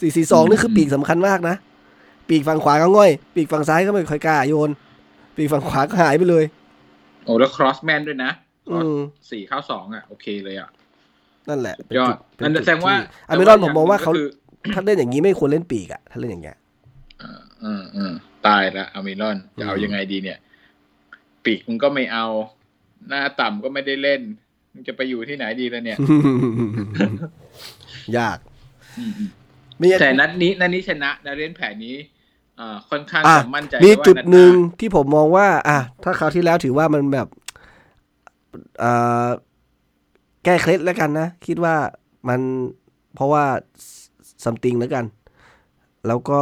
[0.00, 1.56] สี่สี่สองนี่คือปีกสำคัญมากนะ
[2.28, 4.70] ปีกฝั่งขวาก็ง่อย ปีกฝั่งซ้ายก็ไม่ค่อยกล้าโยน
[5.36, 6.44] ปีกฝั่งขวาก็หายไปเลย
[7.24, 8.30] โอ้แล้วครอสแมนด้วยนะ
[8.68, 8.98] ครอือสม
[9.30, 10.70] สี่เข้าสองอะ โอเคเลยอะ
[11.48, 14.34] นั่นแหละยอดเป็อันจุแสดงว่าที่อามิรอนผมมองว่าเขาแต่ย่งหนึ่งก็
[14.64, 16.56] คือถ้าเล่นอย่างนี้ไม่ควรเล่นปีกอะถ้าเล่นอย่างเงี้ย
[17.20, 18.12] เออเออเออ
[18.46, 20.38] ตายละอามิรอนจะเอาอืมยังไงดีเนี่ย
[21.44, 22.26] ปีกมึงก็ไม่เอา
[23.08, 24.20] หน้าต่ำก็ไม่ได้เล่น
[24.72, 25.98] มึงจะไปอยู่ที่ไหนดีแล้วเนี่ย
[28.18, 28.38] ยาก
[28.98, 29.30] อืมอืม
[29.80, 31.96] มีแต่นัดนี้นัดนี้ชนะนะเล่นแผนนี้
[32.60, 37.28] อ่าค่อนข้างอะจะมั่นใจมีว่าจุดนัหนึ่งาที่ผมมองว่า อะถ้าคราวที่แล้วถือว่ามันแบบ
[38.82, 41.74] อ่าแก้เคล็ดแล้วกันนะ คิดว่า
[42.28, 42.40] มัน
[43.14, 43.44] เพราะว่า
[44.44, 45.04] ซัมติงแล้วกัน
[46.06, 46.40] แล้วก็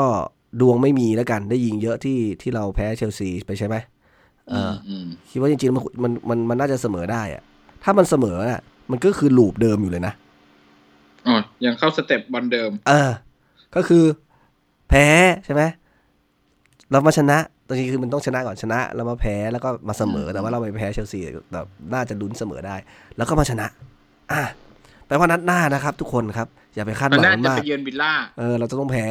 [0.60, 3.76] ดวงไม่มีแล้วกัน ได้ยิงเยอะที่ที่เราแพ้เชลซีไปใช่ไหม
[4.48, 7.42] เอออืมคิดว่าจริงๆ มันมันมันมันน่าจะเสมอได้อะ
[7.84, 10.14] ถ้ามันเสมออะ มันก็คือ loop เดิมอยู่เลยนะ
[11.26, 13.10] อ๋อยังเข้าสเต็ปบอลเดิม เออ
[13.74, 14.04] ก็คือ
[14.88, 15.06] แพ้
[15.44, 15.62] ใช่ไหม
[16.90, 17.38] เรามาชนะ
[17.68, 21.20] ตอนนี้คือมันต้องชนะก่อนชนะแล้วมาแพ้แล้วก็มาเสมอแต่ว่าเราไปแพ้เชลซี
[21.52, 22.76] แบบน่าจะลุ้นเสมอได้
[23.16, 23.66] แล้วก็มาชนะ
[24.32, 24.42] อะ
[25.06, 29.06] แปลว่านัดหน้านะครับ ทุกคนครับ อย่าไปคาดหมันวังน่าจะมากไปเยือนวิลล่าเออเราจะต้องแพ้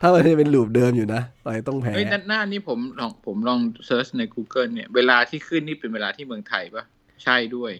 [0.00, 6.84] ถ้ามันจะเป็น loop เดิมอยู่นะเราจะต้องแพ้เฮ้ยนัดหน้านี่ผมลองผมลอง search ใน Google เนี่ย เวลาที่ขึ้นนี่เป็นเวลาที่เมืองไทยปะ
[7.24, 7.72] ใช่ด้วย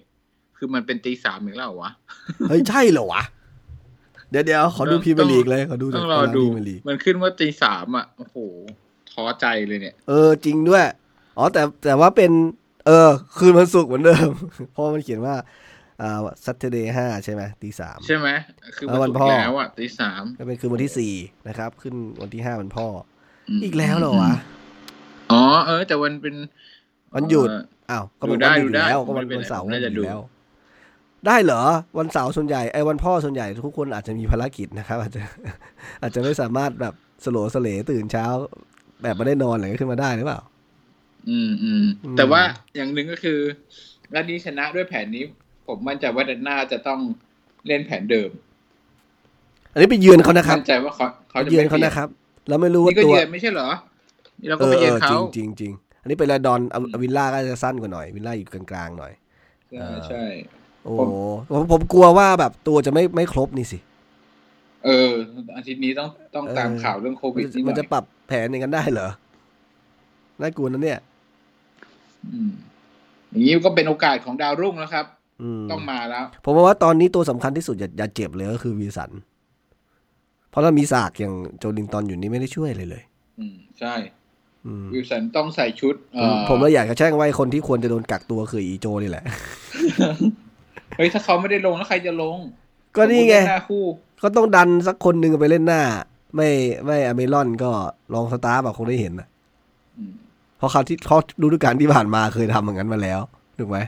[0.56, 1.90] คือมันเป็นตีสามอีกแล้วเหรอวะ
[2.48, 3.22] เฮ้ยใช่เหรอวะ
[4.30, 8.36] เดี๋ยวเดี๋ยวขอดูพรีเมียร์ลีกเลยขอดูต้องรอดูพรีเมียร์ลีกมันขึ้นว่าตีสามอะโอ้โห
[9.10, 10.82] ท้อใจเลยเนี่ย เออจริงด้วย
[11.36, 12.32] อ๋อแต่แต่ว่าเป็น
[12.86, 14.28] เออ คืนวันศุกร์เหมือนเดิม
[14.72, 15.34] เพราะมันเขียนว่า
[16.02, 18.28] อ่า Saturday ห้าใช่ไหมตีสามใช่ไหม
[18.76, 21.12] คือเออวันศุกร์พ่อแล้วอะตีสามก็เป็นคืนวันที่สี่
[21.48, 22.86] นะครับ ขึ้นวันที่ห้าวันพ่อ
[23.52, 24.34] มอีกแล้วเหรอวะ
[25.32, 26.34] อ๋อเออ แต่วันเป็น
[27.14, 30.20] วันหยุดเอออ้าวก็มันดูได้วันหยุดอยู่ดูได้แล้วก็ไม่วันเป็นไรวันเสาร์ผมน่าจะอยู่ดูแล้ว
[31.26, 31.62] ได้เหรอ
[31.98, 35.22] วันเสาร์ส่วนใหญ่ไอ้วันพ่อส่วนใหญ่ทุกคนอาจจะมีภารกิจนะครับ อาจจะ
[36.02, 36.94] อาจจะไม่สามารถแบบ
[37.24, 38.26] สโลสเลตื่นเช้า
[39.02, 40.40] แบบไม่ได้นอนอะไรขึ้นมาได้หรือเปล่า
[41.28, 42.42] อืมอืมอืมแต่ว่า
[42.76, 43.38] อย่างหนึ่งก็คือ
[44.14, 45.24] นัดนี้ชนะด้วยแผนนี้
[45.66, 47.00] ผมมั่นใจว่านัดหน้าจะต้อง
[47.66, 48.30] เล่นแผนเดิม
[49.72, 52.08] อันนี้ไปเยือนเขานะครับมั่นใจว่าเขาเขาไปจะเยือนไม่เขาปลี่ยนะครับ
[52.48, 53.68] เราไม่รู้ว่านี่ก็ตัวเยือนไม่ใช่เหรอ
[54.40, 59.12] นี่เราเอก็อไปเอเยือนอเขาจริงจริงจริงอันนี้เป็นลาดอนเอาเอาวิลล่าก็จะสั้นกว่าหน่อยวิลล่าอยู่กลางๆหน่อย
[59.70, 60.24] ใช่ใช่
[60.84, 61.02] โอ้โห
[61.50, 63.78] ผมผมกลัวว่าแบบตัวจะไม่ไม่ครบนี่สิ
[64.84, 65.12] เออ
[65.56, 69.08] อาทิตย์นี้ต้องต้องเออตามข่าวเรื่องโคมัวินดจะนี่หมันน่จะอยปรับแผนอย่างนั้นได้เหรอ
[70.40, 71.00] น่ากลัวนะเนี่ย
[72.32, 72.50] อืม
[73.30, 75.06] อย่างนี้ก็เป็นโอกาสของดาวรุ่งแล้วครับ
[75.42, 79.10] อืมต้องมาแล้ว ผมว่าตอนนี้ตัวสำคัญที่สุดอย่าอย่าเจ็บเลยก็คือวีสัน
[80.50, 83.02] เพราะถ้ามีสากอย่างโจลินตันอยู่นี่ไม่ได้ช่วยเลยเลย
[83.38, 83.94] อืมใช่
[84.66, 89.24] อืมวิลสันต้องใส่ชุดผมผมเลยอยากจะแช่งไว้คนที่ควรจะโดนกักตัวคืออีโจนี่แหละ
[90.96, 92.38] เฮ้ย ถ้าเขาไม่ได้ลงแล้วใครจะลง
[92.96, 93.84] ก็นี่ไงสมมุติว่าหน้าคู่
[94.22, 95.82] ก็ต้องดันสักคนหนึ่งไปเล่นหน้า
[96.36, 96.48] ไม่
[96.86, 97.70] ไม่อเมรอนก็
[98.14, 99.33] ลองสตาร์แบบคงได้เห็นนะอืมเพ
[100.64, 103.20] ราะเขาที่เขาดูดูการที่ผ่านมาเคยทำอย่างนั้นมาแล้ว
[103.58, 103.78] ถูกไหม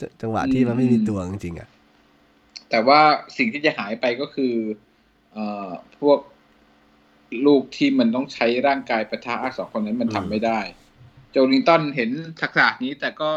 [0.00, 1.68] จจังหวะที่มันไม่มีตัวจริงๆอะ
[2.70, 3.00] แต่ว่า
[3.36, 4.54] สิ่งที่จะหายไปก็คือ
[5.32, 5.68] เอ่อ
[6.00, 6.18] พวก
[7.46, 10.60] ลูกที่มันต้องใช้ร่างกายประทะสองคนนั้นมันทำไม่ได้
[11.30, 13.30] โจลิงตันเห็นทักษะนี้แต่ก็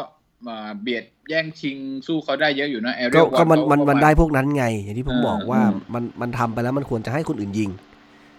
[0.48, 1.78] มาเบียดแย่งชิง
[2.08, 7.70] สู้เขาได้เยอะอยู่นะแอเรีก็ยลก็มันมันเขามันได้พวกนั้นไง อย่างที่ผมอ่าบอกว่าอืมมันมันทำไปแล้วมันควรจะให้คนอื่นยิง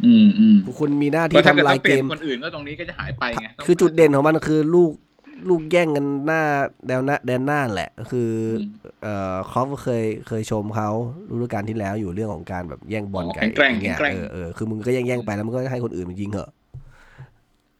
[0.06, 4.92] อืมอืมคุณมีหน้าเพที่ราะถ้าเกิดทำลาต้ยองเปเกลี่ยนมคนอื่นก็ตรงนี้ก็จะหายไปไงต้องคือจุดเด่นของมันคือลูก
[5.48, 6.42] ลูกแย่งกันหน้า
[6.86, 8.30] แดนหน้าแดนหน้าแหละ คือ
[8.60, 8.62] อม
[9.02, 10.88] เอ่อครอฟก็เคยเคยชมเขา
[11.30, 16.50] ฤดูกาลที่แล้วอยู่เรื่องของการแบบแย่งบอลอ๋อกันแกร่งอย่างเงี้ยแกร่งเออเออคือมึงก็แย่งแย่งไปแล้วมึงก็ให้คนอื่นมันยิงเหอะ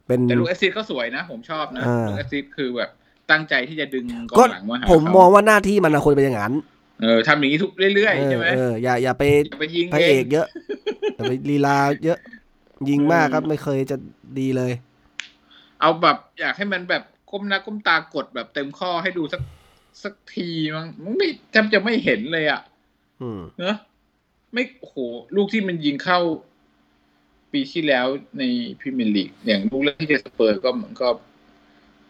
[0.07, 2.91] เป็นแต่ลูกแอสซิสก็สวยนะ ผมชอบนะอ่าลูกแอสซิสคือแบบ
[3.31, 6.55] ตั้งใจที่จะดึงกอก็งหลังมาหาผมเขามองว่าหน้าที่มันนะควรเป็นอย่างนั้น
[7.01, 10.47] เออทำอย่างนี้ทุกเรื่อยเอๆอใช่ไหมเอออย่าอย่าไปอย่าไปยิงพระเอเองกเยอะ
[11.15, 12.19] อย่าไปลีลาเยอะ
[12.89, 13.97] ยิงมากครับไม่เคยจะ
[14.39, 14.73] ดีเลย
[15.81, 19.43] เอาแบบอยากให้มันแบบก้มหน้าก้มตากดแบบเต็มข้อให้ดูสัก
[20.05, 22.61] สักทีมั้งมันไม่แทบจะไม่เห็นเลยอะ
[23.21, 23.77] อืมเนอะ
[24.53, 24.97] ไม่โอ้โห
[25.37, 26.21] ลูกที่มันยิงเข้า
[27.53, 28.07] ปีที่แล้ว
[28.39, 28.43] ใน
[28.81, 31.09] พรีเมียร์ลีกอย่างลูกแรกที่เจอสเปอร์ก็มันก็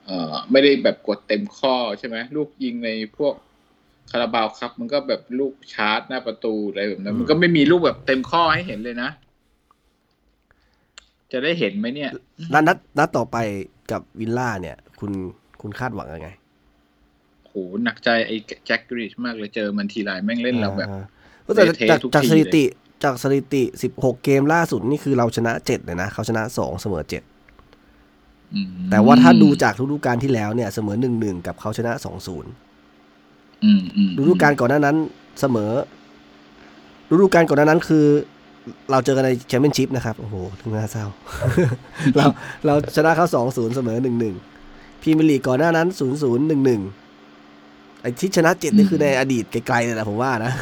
[0.06, 3.34] เอ่อ ไม่ได้แบบกดเต็มข้อใช่ไหมลูกยิงในพวก
[4.10, 9.10] คาราบาวครับ มันก็แบบลูกชาร์จหน้าประตูอะไรแบบนั้นมันก็ไม่มีลูกแบบเต็มข้อให้เห็นเลยนะ
[11.32, 12.10] จะได้เห็นไหมเนี่ย
[12.52, 13.36] นัดนัดนัดต่อไป
[13.92, 15.12] กับวิลล่าเนี่ย คุณ
[15.60, 16.28] คุณคาดหวังยังไง
[17.46, 17.52] โห
[17.84, 21.04] หนักใจไอ้แจ็คกรีชมากเลยเจอมันทีไรแม่งเล่นเราแบบอ่า
[21.46, 22.64] ก็แต่เละเทะจากทุกจากทีสถิเลยติ
[23.04, 27.22] จากสถิติสิบหกเกมล่าสุดนี่คือเราชนะเจ็ดเลยนะเขาชนะสองเสมอเจ็ด
[28.54, 32.67] อืมแต่ว่าถ้าดูจากฤดูกาลที่แล้วเนี่ย เสมอหนึ่งหนึ่งกับเขาชนะสองศูนย์อืมอืม
[34.18, 34.96] ฤดูกาลก่อนหน้านั้น
[35.40, 35.72] เสมอ
[37.10, 38.04] ฤดูกาลก่อนหน้านั้นคือ
[38.90, 41.06] เราเจอกันในแชมเปี้ยนชิพนะครับ โอ้โหถึงน่าเศร้า
[42.16, 42.24] เรา
[42.66, 44.34] เราชนะเขาสองศูนย์เสมอหนึ่งหนึ่ง
[45.02, 46.82] พรีเมียร์ลีกก่อนหน้านั้นศูนย์ศูนย์หนึ่งหนึ่ง
[48.02, 50.52] ไอ้ที่ชนะเจ็ดนี่คือในอดีตไกลๆเลยแหละผมว่านะ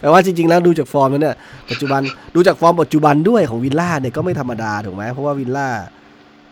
[0.00, 1.36] แปลว่าจริง ๆ แล้วดูจากฟอร์มแล้วเนี่ย
[1.70, 2.00] ปัจจุบัน
[2.34, 5.68] ดูจากฟอร์มปัจจุบันด้วยของวิลล่าเนี่ยก็ไม่ธรรมดาถูกไหมเพราะว่าวิลล่า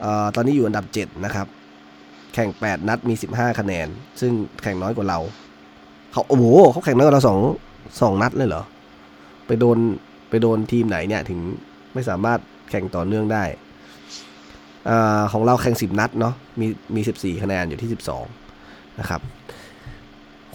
[0.00, 1.46] เอ่อตอนนี้อยู่อันดับเจ็ดนะครับ
[2.34, 3.88] แข่งแปดนัดมีสิบห้าคะแนน
[4.20, 5.18] ซึ่งแข่งน้อยกว่าเรา
[6.12, 7.38] เขาโอ้โหเขาแข่งน้อยกว่าเราสอง
[8.00, 8.62] สองนัดเลยเหรอ
[9.46, 9.78] ไปโดน
[10.28, 11.38] ไปโดนทีมไหนเนี่ยถึง
[11.94, 12.38] ไม่สามารถ
[12.70, 13.44] แข่งต่อเนื่องได้
[14.88, 18.24] อาของเราแข่งสิบนัดเนาะมีมีสิบสี่คะแนนอยู่ที่สิบสอง
[19.00, 19.20] นะครับ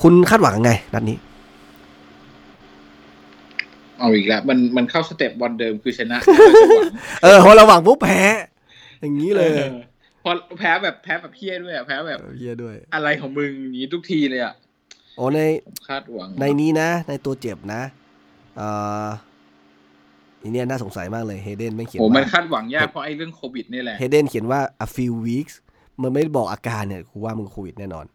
[0.02, 1.18] คุณคาดหวังยังไง นัดนี้
[4.00, 6.20] เอาอีกแล้ว มันมันเข้าสเต็ปบอลเดิมคือชนะ
[7.24, 8.20] เออพอเราหวังปุ๊บแพ้
[9.02, 9.52] อย่างนี้เลย
[10.28, 14.54] ออพอแพ้แบบแพ้แบบเพี้ยด้วยอะแพ้แบบเออเยี่ยด้วย อะไรของมึงอย่างนี้ทุกทีเลยอะ
[15.18, 15.40] โอ้ใน
[15.88, 17.82] คาดหวังในนี้นะ ในตัวเจ็บนะ
[18.58, 18.70] เอ่
[19.06, 19.08] อ
[20.42, 25.56] อันเนี้ยน่าสงสัยมากเลยเฮเดนไม่เขียนโอ้มันว่าคาดหวังยากเพราะไอ้เรื่องโควิดนี่แหละเฮเดนเขียนว่า a few weeks
[26.02, 28.06] มันไม่บอกอาการเนี่ยกูว่ามึงโควิดแน่นอน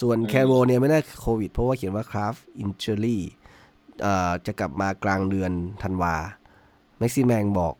[0.00, 3.18] ส่วนเออแคโรเนี่ยไม่น่าโควิด เพราะว่าเขียนว่า calf injury
[4.02, 5.52] เอ่อจะกลับมากลางเดือน
[5.82, 6.14] ธันวา
[6.98, 7.79] แม็กซิแมงบอกเ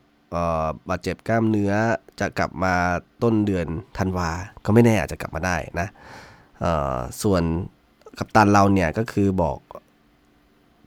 [0.89, 1.73] บาดเจ็บกล้ามเนื้อ
[2.19, 2.73] จะกลับมา
[3.23, 3.67] ต้นเดือน
[3.97, 4.29] ธันวา
[4.65, 5.87] ก็ไม่แน่อาจจะกลับมาได้นะ
[6.59, 7.43] เอ่อส่วน
[8.17, 9.57] กัปตันเราเนี่ยก็คือบอก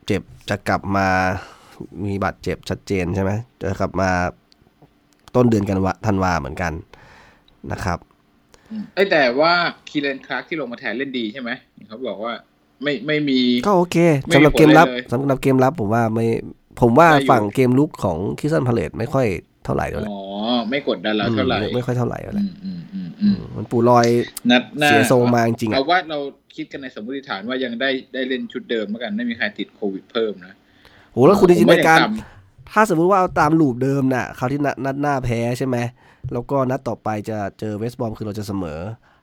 [0.07, 1.07] เจ็บจะกลับมา
[2.05, 3.31] มีบาดเจ็บชัดเจนใช่ไหม
[3.63, 4.11] จะกลับมา
[5.35, 6.73] ต้นเดือนกันวะธันวาเหมือนกัน
[7.73, 7.99] นะครับ
[8.95, 9.53] เฮ้ยแต่ว่า
[9.89, 11.51] คีเลนคลาร์กที่ลงมาแทนเล่นดีใช่ไหม
[11.89, 12.35] เขาบอกว่า
[12.83, 16.27] ไม่ไม่มีก็โอเคไม่สำหรับมีผลเกมรับอะไรเลยสำหรับเกมรับผมว่าไม่
[16.81, 19.27] ผมว่าได้อยู่ฝั่งเกมลุกของคิสันพาเลตไม่ค่อย
[19.65, 20.19] เท่าไหร่ด้วยแหละอ๋อ
[20.71, 24.07] ไม่กดดันเราเท่าไหร่อืมไม่ค่อยเท่าไหร่แล้วแหอืละมอืมอืมอืมมันปูลอย
[24.51, 26.19] นัดหน้าเสียทรงมาจริงๆอะเอาว่าเรา
[26.57, 30.55] คิดกันในสมมติฐานว่ายังได้ได้เล่นชุดเดิมแล้วกันไม่มีใครติดโควิดเพิ่มนะ
[31.13, 32.05] โหแล้วคุณจินตนาการผมว่อย่งต่
[32.73, 35.77] ถ้าสมมติว่าเอาตามลูปเดิมน่ะเขาวที่นัดนัดหน้าแพ้ใช่ไหม
[36.33, 38.81] แล้วก็นัดต่อไปจะเจอเวสต์บอมคือเราจะเสมอ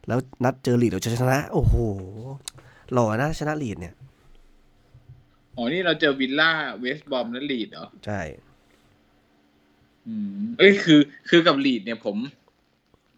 [0.07, 1.75] แล้วนัดเจอลีดเราจะชนะ โอ้โห
[2.93, 4.00] หล่อนะชนะลีดเนี่ยำ
[5.61, 8.21] อ๋อ นี่เราเจอวิลล่าเวสต์บอมและลีดเหรอ ใช่
[10.07, 12.17] อืม เอ้ยคือ คือกับลีดเนี่ยผม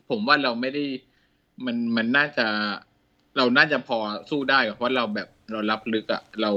[0.09, 0.83] ผมว่าเราไม่ได้
[1.65, 2.47] มันมันน่าจะ
[3.37, 3.97] เราน่าจะพอ
[4.29, 6.51] สู้ได้เพราะเราแบบเรารับลึกอะเรา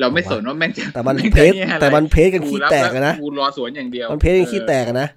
[0.00, 5.08] เราไม่สนว่าแม่งจะแต่มันแงเพจะจหี้ยอะไรแต่มันเพจกันขี้แตกอะนะกูรอสวนอย่างเดียว มันเพจกันขี้แตกอะนะ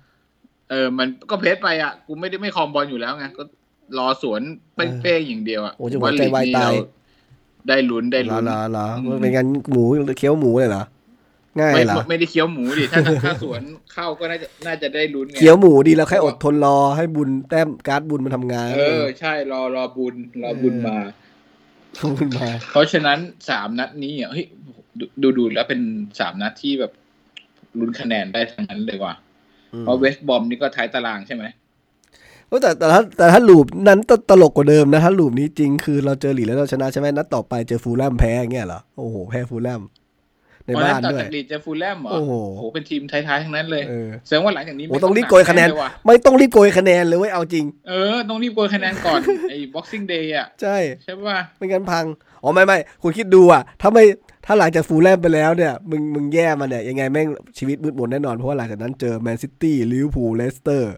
[0.70, 3.44] เออ มันก็เพจไปอะ กูไม่ได้ไม่คอมบอลอยู่แล้วไง ก็
[3.98, 4.42] รอสวน
[4.76, 6.74] เป้งๆอย่างเดียวอะโอ้จะหัวใจวายตาย
[7.70, 9.84] ได้ลุ้นได้เหรอลุ้นเหรอเหรออืมมันเป็นการหมู
[10.18, 10.84] เคี้ยวหมูเลยเหรอ
[11.60, 13.62] ง่ายไม่เหรอไม่ได้เคี้ยวหมูดิถ้าถ้าสวน
[13.94, 20.98] เข้าก็น่าจะน่าจะได้ลุ้นไงเคี้ยวหมูดีแล้วแค่อดทนรอให้บุญแต้มการ์ดบุญมันทำงาน เออ ใช่รอรอบุญรอบุญมา
[22.04, 23.20] บุญมา เพราะฉะนั้น
[23.50, 24.46] สามนัดนี้อะเฮ้ย
[25.00, 25.82] ดูดูดูแล้วเป็น
[26.20, 26.92] สามนัดที่แบบ
[27.80, 29.16] ลุ้นคะแนนได้ทั้งนั้นเลยว่ะ
[29.80, 31.61] เพราะเวสต์บอมนี่ก็ท้ายตารางใช่ไหมโอ้
[32.62, 39.84] แต่แต่ถ้าแต่ถ้าลูปนั้นตตลกกว่าเดิมนะถ้าลูปนี้จริงคือเราเจอหลีดแล้วเราชนะใช่ไหมนัดต่อไปเจอฟูลแลมแพ้อย่างเงี้ยเหรอโอ้โหแพ้ฟูลแลม
[40.66, 42.32] ในบ้านต่อด้วยจากลีดเจอฟูลแลมเหรอโอ้โห
[42.74, 52.06] เป็นทีมท้ายๆทั้งนั้นเลยเออแสดงว่าหลังจากนี้โอ้ไม่ต้องรีบโกยคะแนนเลยว่ะไม่ต้องรีบโกยคะแนนเลยเว้ยเอาจริง เออต้องรีบโกยคะแนนก่อนไอ้ boxing day อะใช่ใช่ป่ะไม่งั้นพัง
[52.44, 54.04] อ๋อไม่ไม่คุณคิดดูอะถ้าไม่
[54.46, 60.94] ถ้าหลังจากฟูลแลมไปแล้วเนี่ย มึงมึงแย่มาเนี่ยยังไงแม่งชีวิตมืดมนแน่นอนเพราะว่าหลังจากนั้นเจอแมนซิตี้ลิเวอร์พูลเลสเตอร์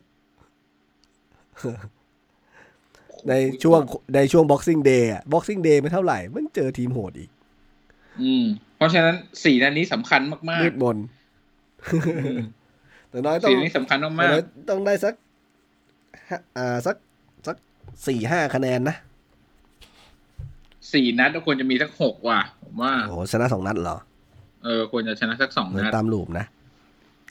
[3.29, 3.79] ในช่วง
[4.15, 7.29] ในช่วง boxing day อะ boxing day ไม่เท่าไหร่ มันเจอทีมโหดอีก
[8.21, 8.43] อืม
[8.77, 10.97] เพราะฉะนั้นสี่นัดนี้สำคัญมากมืดมน
[13.09, 15.13] แต่น้อยๆต้องสี่นัดนี้สำคัญแต่มากน้อยต้องได้สัก
[16.29, 16.95] ห้าอ่าสัก
[17.47, 17.55] สัก
[18.07, 23.97] สี่ห้าคะแนนนะๆสี่นัดก็ควรจะมีสักหกว่ะผมว่าโอ้โหชนะสองนัดเหรอ
[24.63, 26.45] เออควรจะชนะสักสองเหมือนนัดตามลูปนะ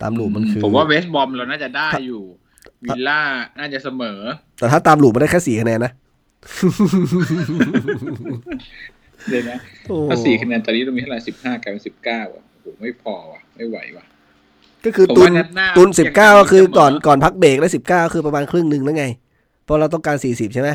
[0.03, 2.23] ตามลูปมันคือ ผมว่าเวสต์บอมเราน่าจะได้อยู่
[2.85, 3.21] วิลล่า
[3.59, 4.19] น่าจะเสมอ
[4.59, 5.93] แต่ถ้าตามลูปมันได้แค่สี่คะแนนนะ
[9.31, 14.05] เลยนะโอ้ถ้าสี่คะแนนตอนนี้เรามีเท่าไหร่สิบห้ากลายเป็นสิบเก้าอะโอ้โหไม่พอว่ะ ไม่ไหวว่ะ
[14.85, 19.05] ก็คือผมตุว่านนัดหน้าตุนยังสิบเก้ายังก็คือเสมอก่อนก่อนพักเบรกได้สิบเก้าคือประมาณครึ่งหนึ่งแล้วไง
[19.65, 20.71] เพราะเราต้องการสี่สิบใช่ไหม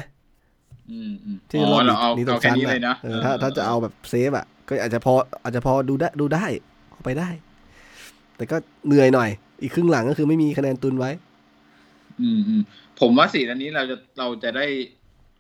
[0.92, 6.46] อืมอืมที่อ๋รออบเราเอานี้ตเอากแค่ชั้นนี้เลยนะเออถ้าถ้าจะเอาแบบเซฟอะ ก็อาจจะพออาจจะพอดูได้ดูได้
[6.92, 7.30] เอาไปได้
[8.38, 8.56] แต่ก็
[8.88, 9.30] เหนื่อยหน่อย
[9.62, 11.12] อีกครึ่งหลังก็คือไม่มีคะแนนตุนไว้
[12.22, 12.62] อืมอืม
[13.00, 14.66] ผมว่าสี่นัดนี้เราจะเราจะได้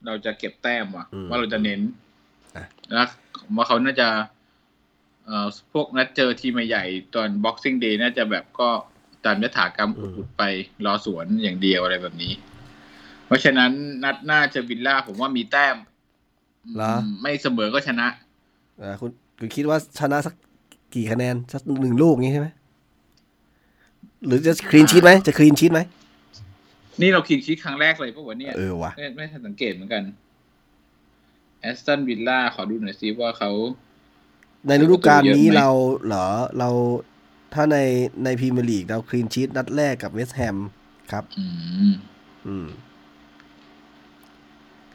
[0.05, 1.81] เราจะเก็บแต้มว่ะอืมว่าเราจะเน้น
[2.55, 2.65] อะ
[2.97, 3.07] นะ
[3.41, 4.07] ผมว่าเขาน่าจะ
[5.25, 8.69] เอ่อพวกนัดเจอทีมใหญ่ๆตอน boxing day น่าจะแบบก็
[9.25, 10.43] ตามยถากรรมอุดๆไป
[10.85, 12.33] รอสวนอย่างเดียวอะไรแบบนี้
[13.25, 13.71] เพราะฉะนั้น
[14.03, 15.77] นัดหน้าเจอวิลล่าผมว่ามีแต้ม
[16.75, 18.07] เหรอมไม่เสมอก็ชนะ
[18.81, 20.33] อ่าคุณคุณคิดว่าชนะสัก
[20.93, 22.47] กี่คะแนนสักหนึ่งลูกงี้ใช่ไหม
[24.25, 25.79] หรือจะคลีนชีตไหมจะคลีนชีตไหม
[27.01, 30.03] นี่เราคินชีตครั้งแรกเลยปะวะเนี่ยเออว่ะไม่ไม่ทันสังเกตเหมือนกัน
[31.61, 33.51] แอสตันวิลล่าขอดูหน่อยซิว่าเขา
[34.67, 35.69] ในฤดูกาลนี้เยอะไหมเรา
[36.05, 36.27] เหรอ
[36.59, 36.69] เรา
[37.53, 37.77] ถ้าใน
[38.23, 40.57] ในพรีเมียร์ลีกเรา clean sheet นัดแรกกับเวสต์แฮม
[41.11, 41.45] ครับ อื
[41.91, 41.93] ม
[42.47, 42.67] อืม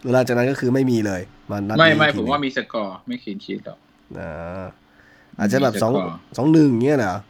[0.02, 3.78] แล้วหลังจากนั้นก็คือไม่มีเลยมานัดไม่นี้ไม่อีกทีผมหนึ่งว่ามีสกอร์ ไม่ clean sheet หรอก
[4.18, 4.64] อ่า
[5.38, 7.20] อาจจะแบบมีสองสกอร์สองหนึ่งเงี้ยเหรอเอ่อ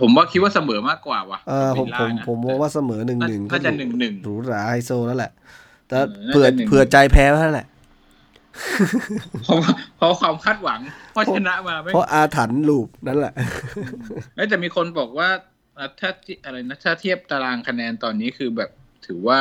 [0.00, 5.32] ผมว่าคิดว่าเสมอมากกว่าว่ะเออผมกับผมวิลล่านะผมมองว่าเสมอหนึ่งหนึ่งน่าจะหนึ่งหนึ่งหรูหราไฮโซแล้วแหละ
[5.88, 7.66] แต่เออน่าจะเผื่อหนึ่งเผื่อใจแพ้เท่านั้นแหละ
[9.44, 10.80] เพราะว่าเพราะความคาดหวัง
[11.12, 13.32] เพราะชนะมาไม่เพราะอาถรรพ์ลูปนั่นแหละ
[14.36, 15.28] เอ้ยแต่มีคนบอกว่า
[15.78, 18.70] อะถ้าที่อะไรนะถ้าเทียบตารางคะแนนตอนนี้คือแบบ
[19.06, 19.38] ถือว่า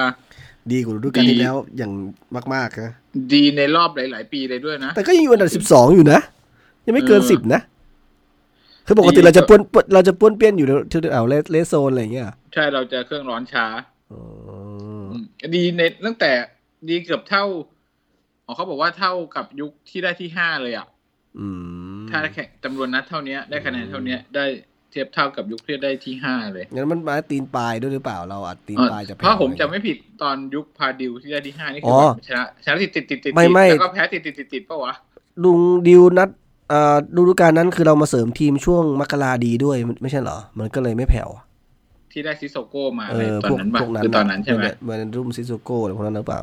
[0.72, 1.92] ดีกว่าฤดูกาลดีที่แล้วอย่าง
[2.54, 2.94] มากๆนะ
[3.34, 6.20] ดีในรอบหลาย ๆ ปีเลยด้วยนะ แต่ก็ยังอยู่อันดับสิบสองอยู่นะ
[6.86, 7.62] ยังไม่เกินเออสิบนะ
[8.86, 9.62] คือปกติเราจะป้วน
[9.94, 13.66] เราจะป้วนเปี้ยนอยู่ที่เอาเลเลสโซนอะไรอย่างเงี้ยใช่เราจะเครื่องร้อนช้า
[14.12, 14.22] อ๋อ
[15.12, 15.24] อืม
[15.56, 16.32] ดีในตั้งแต่
[16.90, 17.46] ดีเกือบเท่า
[18.46, 20.88] อ๋อเขาบอกว่าเท่ากับยุคที่ได้ที่ห้าเลยอะ
[21.40, 21.48] อื
[22.02, 24.46] มถ้าแข่งจำนวนนัดเท่าเนี้ยได้คะแนนเท่าเนี้ยได้
[24.92, 34.94] เทียบเท่ากับยุคที่ได้ที่ห้าเลยงั้นมันมาตีนปลายด้วยหรือเปล่าเราอัดตีนเออปลายจะแพ้เพราะผมจะไม่ผิดตอนยุคพาดิวที่ได้ที่ห้านี่อ๋คืออแบบชนะชนะติดติดติดติดไม่ไม่แล้วก็แพ้ติดติดติดติดปะวะ
[35.44, 36.30] ลุงดิวนัด
[36.70, 41.44] เอ่อฤดูกาลนั้นคือเรามาเสริมทีมช่วงมกราดีด้วยมันไม่ใช่เหรอ มันก็เลยไม่แผ่วอะ
[42.12, 46.42] ที่ได้ซิโซโก้มาเอเลยอตอพวนกนั้นปะพวกนั้นคือตอนนั้นใช่ไหมไวนัลดุมซิโซโก้อะไรพวกนั้นหรือเปล่า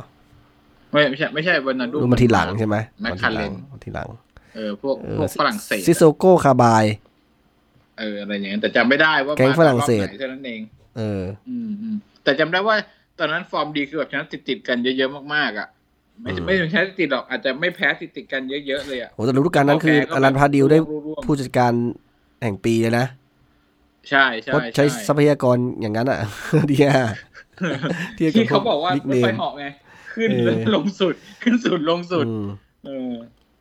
[0.93, 4.09] ไม่ไม่ใช่ไม่ใช่วันนั้นรุ่มมาทีหลังใช่ไหมแมคคลาเรนมาทีหลัง
[4.55, 6.85] เออพวกเออพวกฝรั่งเศสซิโซโก้คาบาย
[7.99, 10.61] เอออะไรอย่างเงี้ยแต่จำไม่ได้ว่าแก๊งมาฝรั่งเศสรอบไหนเท่านั้นเอง
[10.97, 12.77] เออ อืมอืมแต่จำได้ว่า
[13.19, 15.69] ตอนนั้นฟอร์มดีคือแบบชนะติดติดๆกันเยอะๆมากๆอะ
[16.23, 21.73] ไม่ใช่อืมไม่ถึงชนะติดๆหรอกอาจจะไม่แพ้ติดติดๆกันเยอะๆเลยอะโหแต่ฤดูกาลนั้นคือพอแพ้ก็อลันพาดิวได้ร่วงๆผู้จัดการ
[22.43, 23.07] แห่งปีเลยนะ
[24.11, 26.19] ใช่ใช่เพราะใช้ใช่ทรัพยากรอย่างนั้นอะ
[26.71, 27.09] ดีอะ
[28.15, 29.65] เทียบกับที่เขาบอกว่าบิ๊กรเนถไฟมเหาะไง
[30.15, 32.45] ขึ้นเออแล้วลงสุด ขึ้นสุดลงสุดอืม
[32.87, 33.11] เออ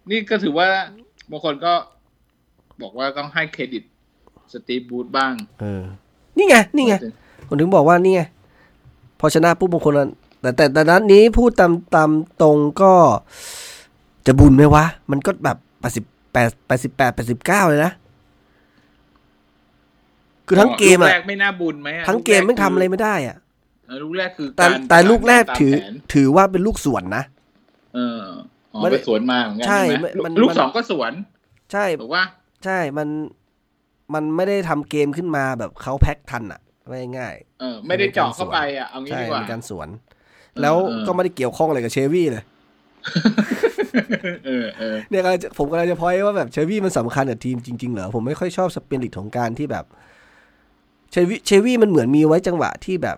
[0.09, 0.67] นี่ก็ถือว่า
[1.31, 1.73] บางคนก็
[2.81, 3.83] บอกว่าต้องให้เครดิต
[4.53, 5.81] สตีฟบูธบ้าง เออ
[6.37, 6.95] นี่ไง นี่ไง
[7.47, 8.21] ผมถึงบอกว่านี่ไง
[9.19, 10.09] พอชนะปุ๊บบางคนนั้น
[10.41, 12.09] แต่แต่แต่นั้นนี้พูดตามตาม
[12.41, 12.93] ตรงก็
[14.25, 17.91] จะบุญไหมวะ มันก็แบบแปดสิบแปดแปดสิบแปดแปดสิบเก้าเลยนะ
[20.47, 23.37] คือทั้งเกมลูอะแรกไม่น่าบุญไหมอะทั้งเกมไม่ทำอะไรไม่ได้อะ
[23.87, 27.23] เออลูกแรกคือแต่ารแต่ลูกแรกตามถือแผนถือว่าเป็นลูกสวนนะ
[27.95, 28.23] เออ
[28.73, 31.11] อ๋อไม่ได้ไปสวนมาเหมือนกันใช่ใช่ไหมมันลูกมันสองก็สวน
[31.71, 32.23] ใช่ถูกว่า
[32.65, 33.07] ใช่มัน
[34.13, 40.08] มันไม่ได้ทำเกมขึ้นมาแบบเขาแพ็คทันอะไม่ง่าย เออ ไม่ได้เจาะเข้าไปอะเอางี้ใช่ดีกว่าเป็นการสวนเออ
[40.61, 42.43] แล้วเออก็ไม่ได้เกี่ยวข้องอะไรกับเชวี่เลย
[44.45, 49.85] เออเออเนี่ยกำลังจะผมกำลังจะพอยว่าแบบเชวี่มันสำคัญกับทีมจริงๆเหรอ ผมไม่ค่อยชอบสปิริตของการที่แบบ
[51.11, 53.17] เชวี่เชวี่มันเหมือนมีไว้จังหวะที่แบบ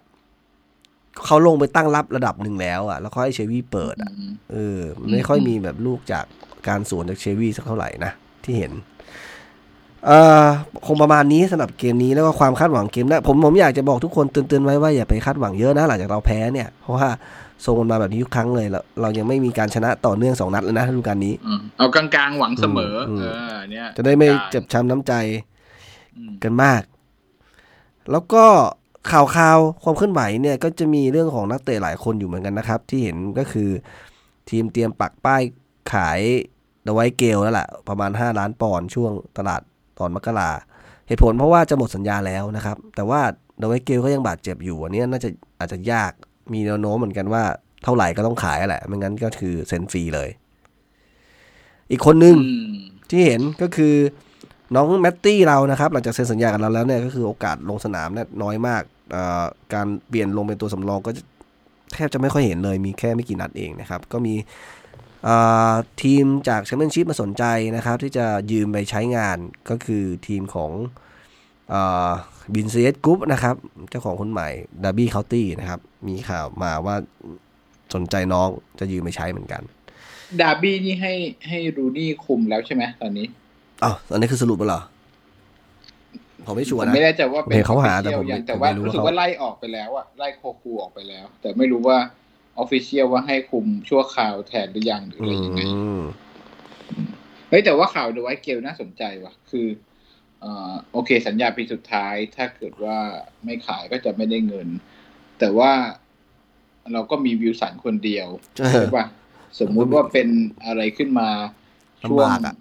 [1.26, 6.26] เขาลงไปตั้งรับระดับหนึ่งแล้วอะ แล้วเขาให้เชวี่เปิดอะอืมเออมันไม่ค่อยมีแบบลูกจาก
[6.68, 8.12] การสวนจากเชวี่สักเท่าไหร่นะ
[8.44, 8.72] ที่เห็น
[10.06, 10.46] เอ่อ
[10.86, 17.08] คงประมาณนี้สำหรับเกมนี้แล้วก็ความคาดหวังเกมหนะผมผมอยากจะบอกทุกคนเตือนๆไว้ว่าอย่าไปคาดหวังเยอะนะหลังจากเราแพ้เนี่ยเพราะว่า
[17.66, 25.14] ทรงมันมาแบบนี้ทุกครั้งเลยแล้วเรายังไม่มีการชนะต่อเนื่องสองนัดเลยนะฤดูกาลนี้อืมเอากลางๆหวังเสมออมเออเนี่ยจะได้ไม่กลางเจ็บช้ำน้ำใจ
[26.18, 26.82] อืมกันมาก
[28.12, 28.46] แล้วก็
[29.12, 33.70] ข่าวข่าวความเคลื่อนไหวเนี่ยก็จะมีเรื่องของนักเตะหลายคนอยู่เหมือนกันนะครับ ที่เห็นก็คือ
[34.50, 35.42] ทีมเตรียมปักป้าย
[35.94, 36.20] ขาย
[36.84, 39.62] ดไวท์ เกลแล้วล่ะประมาณ 5 ล้านปอนด์ช่วงตลาด
[40.00, 40.50] ตอนมกรา
[41.08, 43.22] เหตุผลเพราะว่าจะหมดสัญญาแล้วนะครับ แต่ว่า
[43.60, 46.12] ดไวท์ เกลก็ยังบาดเจ็บอยู่อันนี้น่าจะอาจจะยาก
[46.54, 47.44] มีแนวโน้มเหมือนกันว่า
[47.84, 50.30] เท่าไหร่ก็ต้องขายแหละ ไม่งั้นก็คือเซ็นฟรีเลย
[51.92, 52.36] อีกคนนึง
[53.10, 53.96] ที่เห็นก็คือ
[54.76, 58.82] น้องแมตตี้เรานะครับ หลังจากเซ็นสัญญากับเราแล้วเนี่ยก็คือโอกาสลงสนามเนี่ยน้อยมาก
[59.74, 61.12] การเปลี่ยนลงเป็นตัวสำรองก็
[61.94, 64.34] แทบจะไม่ค่อยเห็นเลย มีแค่ไม่กี่นัดเองนะครับ ก็มี
[66.02, 67.44] ทีมจากแชมเปี้ยนชิพมาสนใจ
[67.76, 69.38] นะครับ ที่จะยืมไปใช้งาน
[69.70, 70.72] ก็คือทีมของ
[72.54, 73.56] บินซาเยดกรุ๊ปนะครับ
[73.90, 74.50] เจ้าของคนใหม่
[74.84, 76.96] ดาร์บี้เคาน์ตี้นะครับ มีข่าวมาว่า
[77.96, 78.48] สนใจน้อง
[78.80, 79.62] จะยืมไปใช้เหมือนกัน
[80.42, 81.14] ดาร์บี้นี่ให้
[81.48, 83.26] ให้รูนี่คุมแล้วใช่ไหมตอนนี้
[83.84, 84.82] อ้าวอันนี้คือสรุปแล้วเหรอ
[86.46, 91.98] ผมไม่ชัวร์ผมนะไม่แน่ใจว่าเป็นเห็นเขาหาแต่ official ผมไม่ยังแต่ว่าผมไม่รู้รู้สึกว่าเขาว่าไล่ออกไปแล้วอะไล่โคคูออกไปแล้ว แต่ไม่รู้ว่า
[92.58, 96.02] official ว่าให้คุมชั่วคราวแทนหรือยังหรืออะไรยังไงอืม
[97.50, 99.68] เฮ้ยแต่ว่าข่าวเดอะไวท์เกลน่าสนใจว่ะ คือ
[100.42, 102.98] เอ่อโอเค สัญญาปีสุดท้าย ถ้าเกิดว่า
[103.46, 104.68] ไม่ขายก็จะไม่ได้เงิน
[105.40, 105.72] แต่ว่า
[106.94, 108.28] เราก็มีวิลสันคนเดียว
[108.60, 109.06] เออใช่ป่ะ
[109.60, 110.28] สมมุติว่าเป็น
[110.66, 111.30] อะไรขึ้นมา
[112.10, 112.56] ช่วงลำบากอะ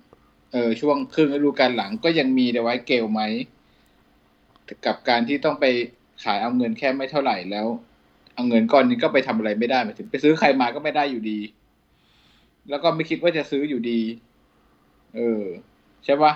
[0.52, 3.22] เออช่วงครึ่งฤดูกาลหลังก็ยังมีเดอะไวท์เกลไหม
[4.86, 5.64] กับการที่ต้องไป
[6.24, 7.66] ขายเอาเงินแค่ไม่เท่าไหร่แล้ว
[8.34, 11.38] เอาเงินก้อนนี้ก็ไปทำอะไรไม่ได้หมายถึงไปซื้อใครมาก็ไม่ได้อยู่ดี
[12.70, 14.00] แล้วก็ไม่คิดว่าจะซื้ออยู่ดี
[15.16, 15.44] เออ
[16.04, 16.32] ใช่ปะ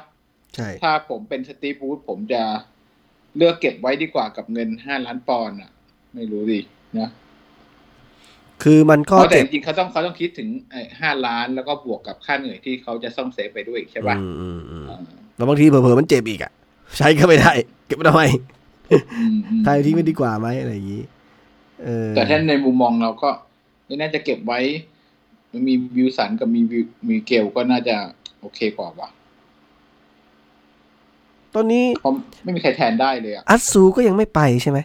[0.54, 2.42] ใช่ ถ้าผมเป็นสตีฟวูดผมจะ
[3.36, 5.70] เลือกเก็บไว้ดีกว่ากับเงินห้าล้านปอนด์อะ
[6.14, 6.60] ไม่รู้ดิ
[6.98, 7.08] นะ
[8.62, 14.98] คือมันก็เพราะแต่เจ็จบริงๆเขาต้องเขาต้องคิดถึงไอ้ห้าล้านแล้วก็บวกกับค่าเหนื่อยที่เขาจะซ่อมเซฟไปด้วยอีกใช่ปะอืมอืมอืมอ่า
[15.36, 16.52] แล้วบางทีเผลอๆมันเจ็บอีกอะ
[16.96, 17.52] ใช้ก็ไม่ได้
[17.86, 18.22] เก็บไว้ทำไม
[19.18, 21.13] อืมอืมใช้ทิ้งไม่ดีกว่าไหมอะไรอย่างนี้เออ
[22.14, 23.30] แต่ถ้าในมุมมองเราก็
[23.86, 24.60] ไม่น่าจะเก็บไว้
[25.68, 27.96] มีวิวสันกับมีวิวมีเกลก็น่าจะ
[28.40, 29.08] โอเคกว่าว่ะ
[31.54, 32.12] ตอนนี้เพราะ
[32.44, 34.78] ไม่มีใครแทนได้เลยอะอัตซูก็ยังไม่ไปใช่ไหม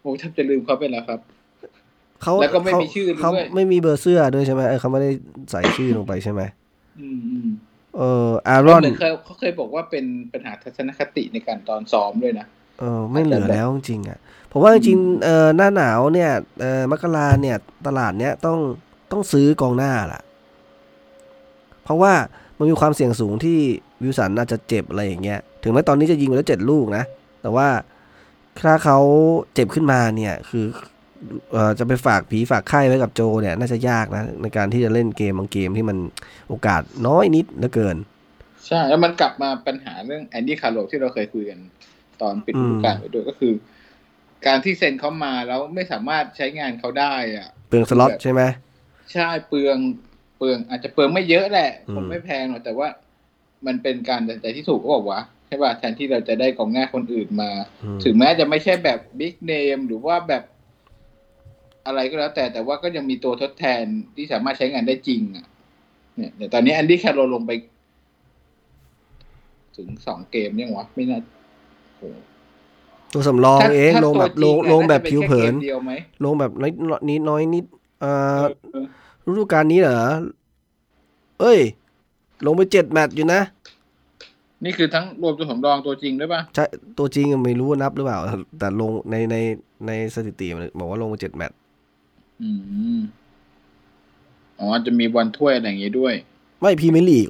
[0.00, 1.20] โอ้แทบจะลืมเขาไปแล้วครับ
[2.22, 5.10] เขาแล้วก็ไม่เขามีชื่อด้วยเขาไม่มีเบอร์เสื้อด้วยใช่ไหมเออเขาไม่ได้
[5.50, 6.42] ใส่ชื่อลงไปใช่ไหม
[7.00, 7.48] อืมอืม
[7.96, 12.46] เอออารอนเหมือนเคยเขาเคยบอกว่าเป็นปัญหาทัศนคติในการตอนซ้อมด้วยนะ
[12.80, 14.18] เออไม่เหลือแล้วจริงๆอะ
[14.50, 16.30] ผมว่าจริงๆเออหน้าหนาวเนี่ย
[16.60, 18.58] เออมกราเนี่ยตลาดเนี้ยต้อง
[19.12, 20.20] ต้องซื้อกองหน้าล่ะ
[21.84, 22.12] เพราะว่า
[22.58, 23.58] มันมีความเสี่ยงสูงที่
[24.02, 27.04] วิลสันอาจจะเจ็บอะไรอย่างเงี้ย ถึงแม้ตอนนี้จะยิงไปแล้วเจ็ดลูกนะ
[27.42, 27.68] แต่ว่า
[28.60, 28.98] ถ้าเขา
[29.54, 30.64] เจ็บขึ้นมาเนี่ยคือ
[31.52, 35.98] เอ่อจะไปฝากผีฝากไข้ไว้กับโจเนี่ยน่าจะยากนะ ในการที่จะเล่นเกมบางเกมที่มัน
[36.48, 37.96] โอกาสน้อยนิดเหลือเกิน
[38.66, 41.58] ใช่ แล้วมันกลับมาปัญหาเรื่องแอนดี้คาร์โลที่เราเคยคุยกัน
[42.20, 43.52] ตอนปิดฤดูกาลไปด้วยก็คือ
[44.46, 48.42] การที่เซ็นเขามาแล้วไม่สามารถใช้งานเขาได้อะ เปลืองสล็อตใช่ไหม
[49.12, 49.76] ใช่เปลือง
[50.38, 52.88] เปลือง อาจจะเปลืองไม่เยอะแหละอืมคงไม่แพงหรอกแต่ว่า
[53.66, 57.50] มันเป็นการตัดสินใจที่ถูกก็บอกว่าใช่ป่ะแทนที่เราจะได้กองหน้าคนอื่นมา
[57.84, 60.42] อืมถึงแม้จะไม่ใช่แบบบิ๊กเนมหรือว่าแบบ
[61.86, 63.84] อะไรก็แล้วแต่แต่ว่าก็ยังมีตัวทดแทน
[64.16, 65.46] ที่สามารถใช้งานได้จริงอะ
[66.16, 67.52] เนี่ยแต่ตอนนี้แอนดี้แคโรลงไป
[69.76, 71.20] ถึงสองเกมยังวะไม่น่า
[71.98, 72.29] โอ้โห
[73.12, 75.92] ตัวสำรองถ้าเองถ้าลงแบบตัวจลริงอะลงแบบน่าจะผิวป็นเผินแค่กมเดียวไหม
[76.24, 76.72] ลงแบบน้อย
[77.08, 77.64] นิดน้อยนิด
[78.00, 78.42] เอ่อ
[78.72, 78.84] เออ
[79.28, 80.00] ฤดูกาลนี้เหรอ
[81.40, 81.60] เอ้ย
[82.46, 83.40] ลงไปเจ็ดแมตช์อยู่นะ
[84.64, 86.64] นี่คือทั้งรวมตัวสำรองตัวจริงด้วยป่ะ ใช่
[86.98, 88.18] ตัวจริงไม่รู้ว่านับหรือเปล่า
[88.58, 89.36] แต่ลงในใน
[89.86, 91.56] ในสถิติมันบอกว่าลงไปเจ็ดแมตช์
[92.42, 92.48] อื
[92.98, 93.00] ม
[94.60, 96.14] อ๋อจะมีบอลถ้วยอะไรอย่างงี้ด้วย
[96.60, 97.28] ไม่พรีเมียร์ลีก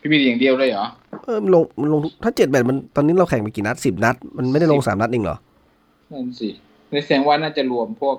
[0.00, 0.86] พี่มีอย่างเดียวเลยเหรอ
[1.24, 5.36] เออมันลงมันลงถ้าเจ็ดแมตช์มันตอนนี้เราแข่งไปกี่นัดสิบนัด มันไม่ได้ลงสามนัดเองเหรอ
[6.12, 6.48] นั่นสิ
[6.90, 8.16] ในแสดงว่าน่าจะรวมพวก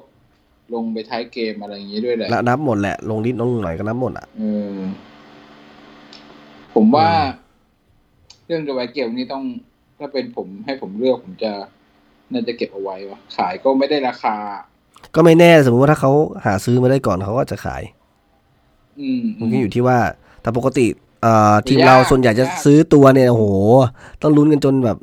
[0.74, 4.78] ลงไปท้ายเกมอะไรอย่างงี้ด้วยแหละละนับหมดแหละ ลงนิดลงหน่อยก็นับหมดอะเออ
[6.76, 7.42] ผมว่าอืม
[8.46, 9.44] เรื่องจะไว้เก็บนี้ต้อง
[10.00, 11.52] ถ้าเป็นผมให้ผมเลือกผมจะ
[12.32, 14.36] น่าจะเก็บเอาไว้วะขายก็ไม่ได้ราคา
[15.16, 16.12] ก็ไม่แน่สมมติว่าถ้าเขา
[16.46, 17.82] หาซื้อมาได้ก่อนเขาก็จะขาย
[19.00, 19.98] อืมมันก็อยู่ที่ว่า
[20.42, 21.11] แต่ปกติเอ่อ
[21.68, 23.46] ทีมยากเราส่วนใหญ่จะยากซื้อตัวเนี่ยโอ้โห
[24.22, 24.98] ต้องลุ้นกันจนแบบ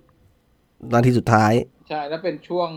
[0.92, 1.52] นาทีสุดท้าย
[1.88, 2.70] ใช่แล้วเป็นช่วง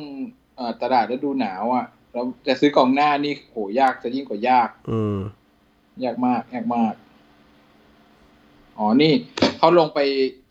[0.56, 5.18] เอ่อตลาดฤดูหนาวอะเราจะซื้อกองหน้านี่โหยากจะยิ่งกว่ายาก อืม
[6.04, 6.94] ยากมากยากมาก
[8.78, 9.14] อ๋อนี่
[9.58, 10.00] เขาลงไป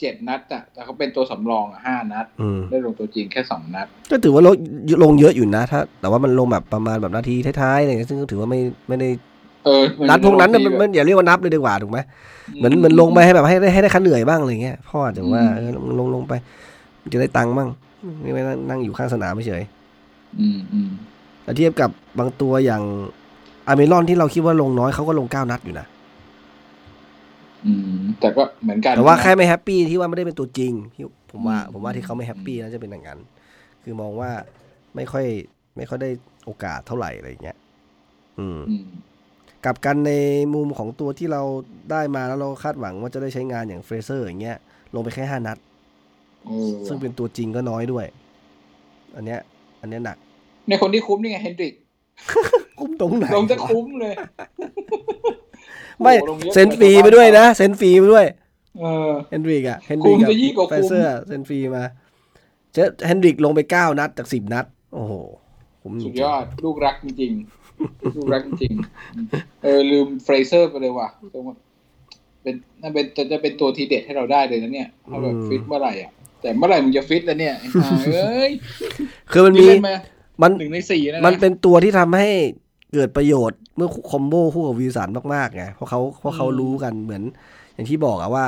[0.01, 4.55] เจ็ดนัดอะแต่เขาเป็นตัวสำรองอะห้านัดอืมได้ลงตัวจริงแค่สองนัด ก็ถือว่าลง
[5.05, 9.09] ลงเยอะอยู่นะถ้า แต่ว่ามันลงแบบประมาณแบบนาทีท้ายๆอะไรเงี้ยซึ่งก็ถือว่าไม่ไม่ได้
[9.65, 11.99] เออมันัดพวกนั้นน่ะลมันงมันอย่าเรียกว่านับเลยดีกว่าถูกไหม
[12.57, 16.33] เหมือนเหมือนลงไปให้แบบให้ได้ให้ได้ค่าเหนื่อยบ้างอะไรเงี้ยพ่ออาจจะว่าเออลงลงไป
[17.13, 17.69] จะได้ตังค์บ้าง
[18.21, 19.63] ไม่ไม่นั่งนั่งอยู่ข้างสนามเฉย
[20.41, 20.91] อืมอืม
[21.43, 22.83] แต่เทียบกับบางตัวอย่าง
[23.67, 25.87] อัลมิรอนที่เราคิดว่าลงน้อยเขาก็ลงเก้านัดอยู่นะ
[27.67, 33.19] อืม แต่ก็เหมือนกันแต่ว่านะแค่ไม่แฮปปี้ที่ว่าไม่ได้เป็นตัวจริงที่ผมว่าอืมผมว่าที่เขาไม่แฮปปี้น่าจะเป็นอย่างนั้น
[33.83, 34.31] คือมองว่า
[34.97, 35.25] ไม่ค่อย
[35.77, 36.11] ไม่ค่อยได้
[36.45, 37.57] โอกาสเท่าไหร่อะไรอย่างเงี้ย
[38.39, 38.87] อืมอืม
[39.65, 40.13] กลับกันใน
[40.55, 41.43] มุมของตัวที่เรา
[41.91, 44.57] ได้มาแล้วเราคาดหวังว่าจะได้ใช้งานอย่างเฟรเซอร์อย่างเงี้ย
[44.95, 45.59] ลงไปแค่ห้านัด
[46.45, 48.07] เออซึ่งเป็นตัวจริงก็น้อยด้วย
[49.17, 49.41] อันเนี้ย
[49.81, 50.17] อันเนี้ยหนัก
[50.69, 51.75] ในคนที่คุ้มนี่ไงเฮนดริก
[52.79, 54.15] คุ้มตรงไหนลงจะคุ้มเลย
[56.03, 58.27] ไม่โอ้โหลงเยอะเซ็นฟรีไปด้วยนะเซ็นฟรีไปด้วย
[58.81, 61.85] เออเฮนดริกอะเฮนดริกคุ้มกับจะยิ่งกว่าเฟรเซอร์คุ้มเซ็นฟรีมา
[62.73, 65.13] เจอเฮนดริกลงไปเก้านัดจากสิบนัด โอ้โห
[65.83, 67.60] ผมจริงสุดยอดลูกรักจริงๆ
[68.17, 71.09] ลูกรักจริงๆเออลืมเฟรเซอร์ไปเลยว่ะ
[72.43, 76.11] เป็นน่าเป็นจะจะเป็นตัวทีเด็ดให้เราได้เลยนะเนี่ยถ้าแบบฟิตเมื่อไหร่อะ
[76.41, 78.53] แต่เมื่อไหร่มึงจะฟิตแล้วเนี่ยไอ้ห่าเอ้ย
[79.31, 79.97] คือมันนี่มีเล่นมา
[80.43, 82.29] มันหนึ่งในสี่แล้วนะมันเป็นตัวที่ทำให้
[82.95, 87.23] เกิดประโยชน์เมื่อ combo คู่กับวิลสันมากๆไงเพราะเขาเพราะเขารู้กันเหมือน
[87.75, 88.47] อย่างที่บอกอะว่า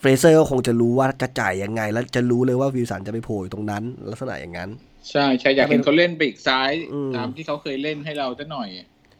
[0.00, 4.70] เฟรเซอร์ก็คงจะรู้ว่าจะจ่ายยังไง แล้วจะรู้เลยว่าวิลสันจะไปโผล่อยู่ตรงนั้น ลักษณะอย่างนั้น
[5.10, 8.68] ใช่ใช่อยากเห็นเขาเล่นปีกซ้ายอืมตามที่เขาเคยเล่นให้เราซะหน่อย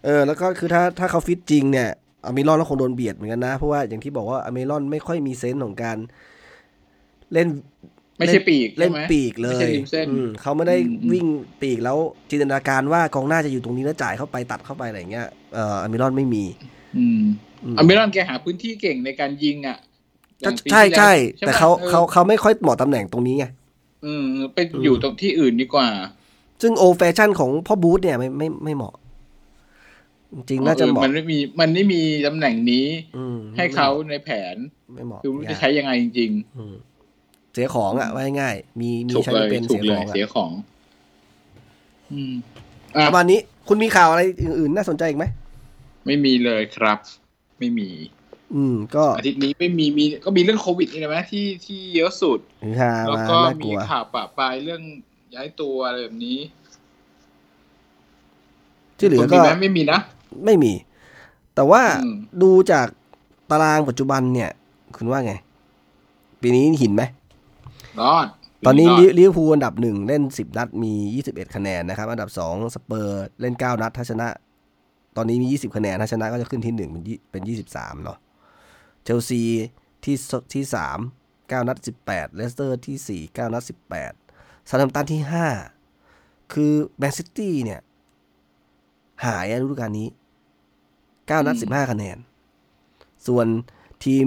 [0.05, 1.89] เออ แล้วก็คือถ้าถ้าเขาฟิตจริงเนี่ย
[2.27, 5.99] อเมรอนก็คงโดนเบียดเหมือนกันนะ เพราะว่าอย่างที่บอกว่าอเมรอนไม่ค่อยมีเซนส์ของการ
[7.33, 7.49] เล่น
[8.19, 11.27] ไม่ใช่ปีกเล่นใช่ไหมปีกเลไม่ใช่ยริมเส้นอืมเขาไม่ได้อืมอืมวิ่ง
[11.63, 11.97] ปีกแล้ว
[12.31, 16.45] จินตนาการว่ากองหน้าจะอยู่ตรงนี้แล้วจ่ายเข้าไปตัดเข้าไปอะไรอย่างเงี้ยเอ่ออเมรอนไม่มี
[16.97, 17.21] อืม
[17.65, 19.79] อืมอเมรอนแกหาพื้นที่เก่งในการยิงอะ
[20.41, 21.09] อย่างปีใช่ที่แล้ว
[21.39, 23.47] ใช่ไหมแต่เขาออเขาเขาไม่ค่อยเหมาะตำแหน่งตรงนี้ไง
[24.05, 25.89] อืมไปอยู่ตรงที่อื่นดีกว่า
[26.63, 28.95] ซึ่งโอแฟชั่นของพ่อบูธเนี่ยไม่ไม่ไม่เหมาะ
[30.35, 32.87] จริงๆน่าจะเหเออมาะมันไม่มีมันไม่มีตำแหน่งนี้
[33.17, 34.57] อืมให้เขาในแผน
[34.95, 36.75] ไม่เหมาะคือไม่รู้ยาจะกใช้ยังไงจริงอืม
[37.53, 40.51] เสียของอะว่าง่ายๆมีๆมีถูกใช้เลไม่ยเป็นถูเสีกยเลขยองอะเสียของ
[42.13, 42.33] อืม
[42.95, 43.39] ปอะระมาณนี้
[43.69, 45.25] คุณมีข่าวอะไรอื่นๆ น่าสนใจอีกไหม
[46.07, 46.99] ไม่มีเลยครับ
[47.59, 47.89] ไม่มี
[48.55, 54.83] อืม ก็อาทิตย์นี้ไม่มีมีก็มีเรื่องโควิดนี่นะไหมที่ที่เยอะสุดฮือฮาแล้วมาก็น่ากมีลัวข่าวปะปลายเรื่อง
[55.35, 56.39] ย้ายตัวอะไรแบบนี้
[58.99, 60.01] ที่เหลือคุณก็มีไหมไม่มีนะ
[60.45, 60.73] ไม่มี
[61.55, 62.87] แต่ว่าอืมดูจาก
[63.51, 64.51] ตารางปัจจุบันเนี่ย
[64.97, 65.35] คุณว่าไง
[66.43, 67.03] ปีนี้หินไหม
[68.01, 68.27] รอด
[68.67, 74.29] ตอนนี้รอลิดลิเวอร์พูลอันดับหนึ่งเล่นสิบนัดมียี่สิบเอ็ดคะแนนนะครับ อันดับสองสเปอร์เล่นเก้านัดถ้าชนะ
[75.17, 78.19] ตอนนี้มียี่สิบคะแนนถ้าชนะก็จะขึ้นที่หนึ่งเป็นยี่เป็นยี่สิบสามเนาะ
[79.09, 79.43] เชลซี
[80.05, 80.99] ที่สามที่สาม
[81.49, 84.13] เก้านัดสิบแปดเลสเตอร์ที่สี่เก้านัดสิบแปด
[84.69, 85.47] เซาแธมป์ตันที่ห้า
[86.53, 87.81] คือแมนซิตี้เนี่ย
[89.27, 90.09] หายอะฤดูกาลนี้
[91.29, 92.19] เก้านัดสิบห้าคะแนน
[93.27, 93.47] ส่วน
[94.05, 94.27] ทีม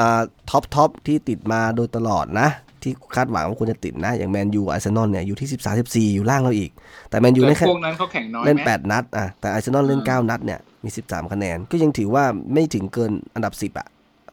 [0.00, 2.48] อ่า top top ที่ติดมาโดยตลอดนะ
[2.82, 6.70] ที่คาดหวังว่าควรจะติดนะ อย่างแมนยูอาร์เซนอลเนี่ยอยู่ที่สิบสามสิบสี่อยู่ล่างเราอีก
[7.10, 13.88] แต่แมนยูแต่เล่นแค่พวกนั้นเขาแข่งน้อยเล่นไหมแปดนัดอะแต่อาร์เซนอลเล่นอ่าเก้านัดเนี่ยมีสิบสามคะแนน ก็ยังถือว่าไม่ถึงเกินอันดับสิบอะ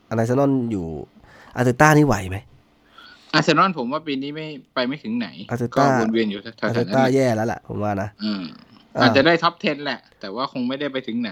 [0.09, 0.85] อาร์เซนอลอยู่
[1.55, 2.37] อาร์เตต้านี่ไหวไหม
[3.33, 8.43] อาร์เซนอลผมว่าปีนี้ไม่ไปไม่ถึงไหนอาร์เตต้าก็วนเวียนอยู่แถอาร์วๆนั้นต้าแหละอาร์เตต้าแย่แล้วแหละผมว่านะอืม
[8.97, 11.31] อ่าอาจจะได้ top 10 แหละ แต่ว่าคงไม่ได้ไปถึงไหน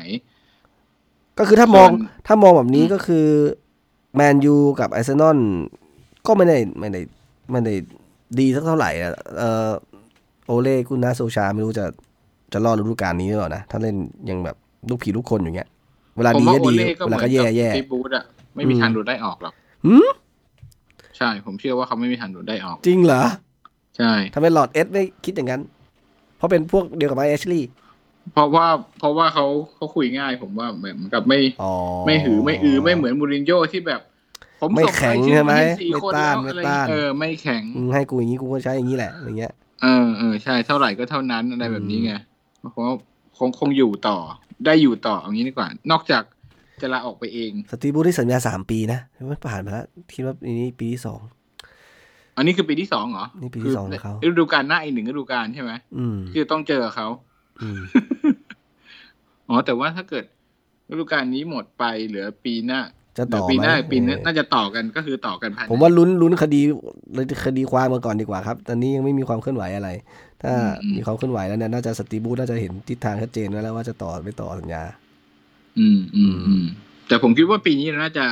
[1.39, 3.25] ก็คือถ้ามองส่วนถ้ามองแบบนี้ก็คือ
[4.15, 5.37] แมนยูกับอาร์เซนอล
[6.27, 7.01] ก็ไม่ได้ไม่ได้
[7.51, 7.73] ไม่ได้
[8.39, 9.71] ดีสักเท่าไหร่อะเออ
[10.45, 11.85] โอเล่กุนนาโซชาไม่รู้จะ
[12.53, 13.95] จะรอดฤดูกาลนี้หรือเปล่านะ ถ้าเล่น
[14.29, 14.55] ยังแบบ
[14.89, 15.67] ลูกผีลูกคนอย่างเงี้ย
[16.17, 18.23] เวลาผมดีว่าก็โอดีเล่ก็เวเหมืลาอนก็แย่กับแย่ฟีบูดอะ
[18.57, 19.53] ไม่มีอืมทางโดดได้ออกหรอก
[19.85, 20.07] หืม
[21.17, 23.23] ใช่ ผมเชื่อว่าเขาไม่มีทางโดดได้ออก จริงเหรอ
[23.97, 25.61] ใช่ทำไมหลอดเอสไม่คิดอย่างนั้น
[26.37, 27.69] เพราะเป็นพวกเดียวกับไอเอชลีย์
[28.33, 28.67] เพราะว่า
[28.99, 29.45] เพราะว่าเขา
[29.75, 31.73] เขาคุยง่าย ผมว่าเหมือนกับไม่อ๋อ
[32.05, 34.01] ไม่หือไม่อือไม่เหมือนมูรินโญ่ที่แบบ
[34.59, 39.53] ผมไม่ส่งแข็งรายชื่อใช่ไหมาสี่ไม่คนต้านแล้วไม่อะไรต้านเออไม่แข็งมึงให้กูอย่างนี้กูก็ใช้อย่างนี้แหละอย่างเงี้ย
[39.83, 42.13] เออเออใช่เท่าไหร่ก็เท่านั้นอะไรแบบนี้ไง
[42.71, 42.93] เพราะว่า
[43.37, 44.17] คงคงอยู่ต่อ
[44.65, 46.23] ได้อยู่ต่ออย่างนี้ดีกว่า นอกจาก
[46.81, 48.99] จะลาออกไปเอง สตีบูได้สัญญาสามปีนะ
[49.29, 51.19] มันผ่านมาแล้วคิดว่าปีนี้ปีที่สอง
[52.37, 57.07] อันนี้คือปีที่สองเหรอ นี่ปีที่สองของเขาฤดูกาลหน้าอีกหนึ่งฤดูกาลใช่ไหมอืมคือต้องเจอเขา
[57.61, 57.79] อืม
[59.49, 60.25] อ๋อแต่ว่าถ้าเกิด
[60.89, 62.81] ฤดูกาลนี้หมดไปเหลือปีหน้า
[63.17, 66.61] จะเหลืต่ออปีไหมหน้าปีหน้าเออน่าจะต่อกันก็คือต่อกันภายในผมว่าลุ้นลุ้นคดี
[67.13, 69.89] เลยคดีความมาก่อนดีกว่าครับ ตอนนี้ยังไม่มีความเคลื่อนไหวอะไร
[70.41, 70.51] ถ้า
[70.97, 74.83] มีความเคลื่อนไหวแล้วเนี่ยน่าจะสตีบูน่าจะเห็นทิศทางชัดเจนไว้แล้วว่าจะต่อไม่ต่อสัญญา
[75.79, 76.63] อืมอืมอืม
[77.07, 78.25] แต่ผมคิดว่าปีนี้น่าจะ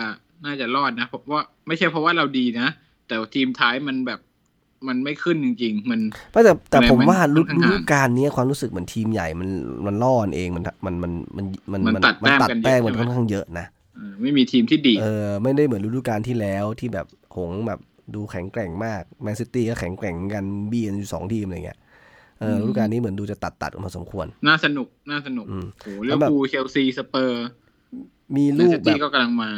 [0.45, 2.67] น่าจะรอดนะเพราะว่าไม่ใช่เพราะว่าเราดีนะ
[3.07, 4.19] แต่ทีมท้ายมันแบบ
[4.87, 5.99] มันไม่ขึ้นจริง ๆ มัน
[6.31, 9.49] ไม่แต่แต่คะแนนผมว่ามันฤค่อนข้างฤดูกาลนี้ความรู้สึกเหมือนทีมใหญ่มัน
[9.85, 13.65] มันล่อกันเองมันมันมันมันมันมันตัดมันตัดแต้มแต้มกันมันเยอะค่อนข้างเยอะนะ
[13.95, 17.79] เออไม่มีทีมที่ดีดเออไม่ได้เหมือนฤดูกาลที่แล้วที่แบบหงส์แบบ
[18.15, 21.79] ดูแข็งแกร่งมากแมนซิตี้ก็แข็งแกร่งเหมือนกันบี้กันอยู่สองทีมอะไรเงี้ย
[22.39, 27.45] เออฤดูกาลนี้เหมือนดูจะตัดตัดออกมาสมควร น่าสนุก น่าสนุกอืมโอ้ลิเวอร์พูลเชลซีสเปอร์
[28.35, 29.51] มีลูกแบบแมนซิตี้ก็กำลังมา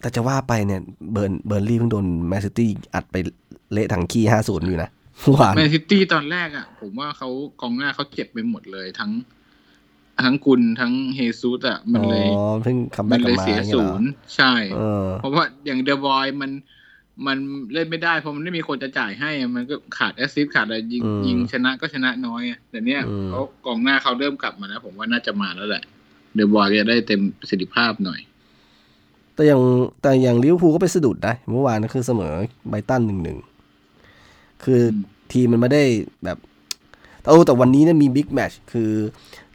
[0.00, 0.80] แต่จะว่าไปเนี่ย
[1.12, 3.16] เบิร์นเบิร์นลี่เพิ่งโดนแมนซิตี้อัดไป
[3.72, 4.90] เละถังขี้ห้าศูนย์อยู่นะ
[5.20, 7.28] เมื่อวานแมนซิตี้ตอนแรกอะ ผมว่าเขา
[7.60, 9.10] กองหน้าเขาเจ็บไปหมดเลยทั้ง
[10.24, 16.50] ทั้งกุนทั้งเฮซูสอะ มันเลยอ๋อเพิ่ง comeback กลัเลบมาอย่างเงี้ยศูเหรอมันเลยเสียศูนย์ใช่เออเพราะว่าอย่างเดอ บรอยน์มัน
[17.26, 17.36] มัน
[17.74, 25.82] เล่นไม่ได้เพราะมันไม่มีคนจะจ่ายให้อะมันก็ขาด assist ขาดอะไรยิงอืมยิงชนะก็ชนะน้อยอะแต่เนี้ยอืมเขากองหน้าเขาเริ่มกลับมาแล้วผมว่าน่าจะมาแล้วแหละ
[26.34, 28.20] เดอ บรอยน์จะได้เต็มประสิทธิภาพหน่อย
[29.34, 29.62] แต่อย่าง
[30.02, 32.34] แต่อย่างลิเวอร์พูลก็ไปสะดุดนะเมื่อวานก็คือเสมอ
[32.68, 33.38] ไบรตันหนึ่งหนึ่ง
[34.64, 35.84] คืออมทีมมันไม่ได้
[36.24, 36.38] แบบ
[37.20, 38.90] แต่โอ้แต่วันนี้เนี่ยมี big match คือ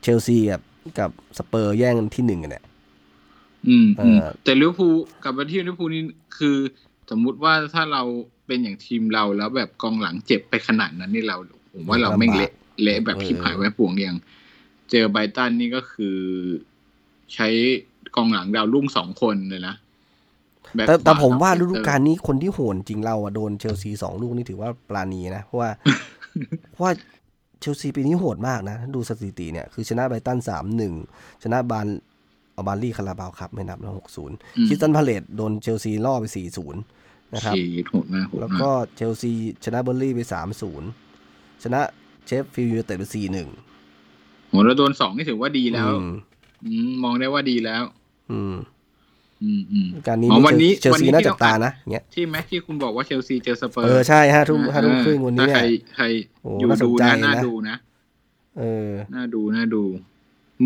[0.02, 0.62] เชลซีกับ
[1.00, 2.64] กับสเปอร์แย่งกันที่หนึ่งกันเนี่ย
[3.68, 6.04] อืมอืมเออแต่ลิเวอร์พูลกลับมาที่ลิเวอร์พูลนี่
[6.38, 6.58] คือ
[7.12, 8.04] สมมุติว่าถ้าเรา
[8.48, 11.38] เป็นอย่างทีมเราแล้วแบบกองหลังเจ็บไปขนาดนั้นนี่เรา
[11.74, 12.52] ผมว่าเราแม่งเละ
[12.82, 14.18] เละแบบชิบหายไว้ป่วงอย่าง
[14.92, 16.18] เจอไบรตันนี่ก็คือ
[17.34, 17.48] ใช้
[18.16, 19.76] กองหลังดาวรุ่งสองคนเลยนะ
[20.74, 25.70] แบ็คแต่แต่ผมว่ากับฤดูกาลนี้คนที่โหดจริงเราอะโดนเชลซีสองลูกนี่ถือว่าปราณีนะเพราะว่า
[26.72, 26.92] เพราะว่า
[27.60, 30.94] เชลซีปีนี้โหดมากนะ ดูสถิติเนี่ยคือชนะไบรตันสามหนึ่ง
[31.44, 31.88] ชนะบาร์น
[32.54, 36.82] เอาบาร์นสลีย์คาราบาวครับไม่นับนะหกศูนย์อืมคริสตัลพาเลซโดนเชลซีล่อไปสี่ศูนย์
[37.34, 39.32] นะครับฉีดโหดมากโหดแล้วมากเชลซี
[39.66, 40.90] ชนะเบิร์นลีย์ไปสามศูนย์
[41.64, 41.82] ชนะ
[42.26, 43.48] เชฟฟิลด์ยูไนเต็ดไปสี่หนึ่ง
[44.50, 45.88] โหแล้วโดนสองนี่ถือว่าดีแล้ว
[46.66, 47.84] อืมมองได้ว่าดีแล้ว
[48.32, 48.56] อืม
[49.44, 56.06] อืมอืมการนี้อ๋อวันนี้เชลวันซีนี้น่าที่จับตานะเงี้ยที่แม็กที่คุณบอกว่าเชลซีเจอสเปอร์เออใช่ห้าทุ่มห้าทุ่มครึ่งวันนี้ถ้าเนี่ใครยใคร
[56.42, 57.78] โอ้อยู่น่าสนดูใจนะน่านะดูนะ
[58.60, 59.84] เออน่าดูน่าดู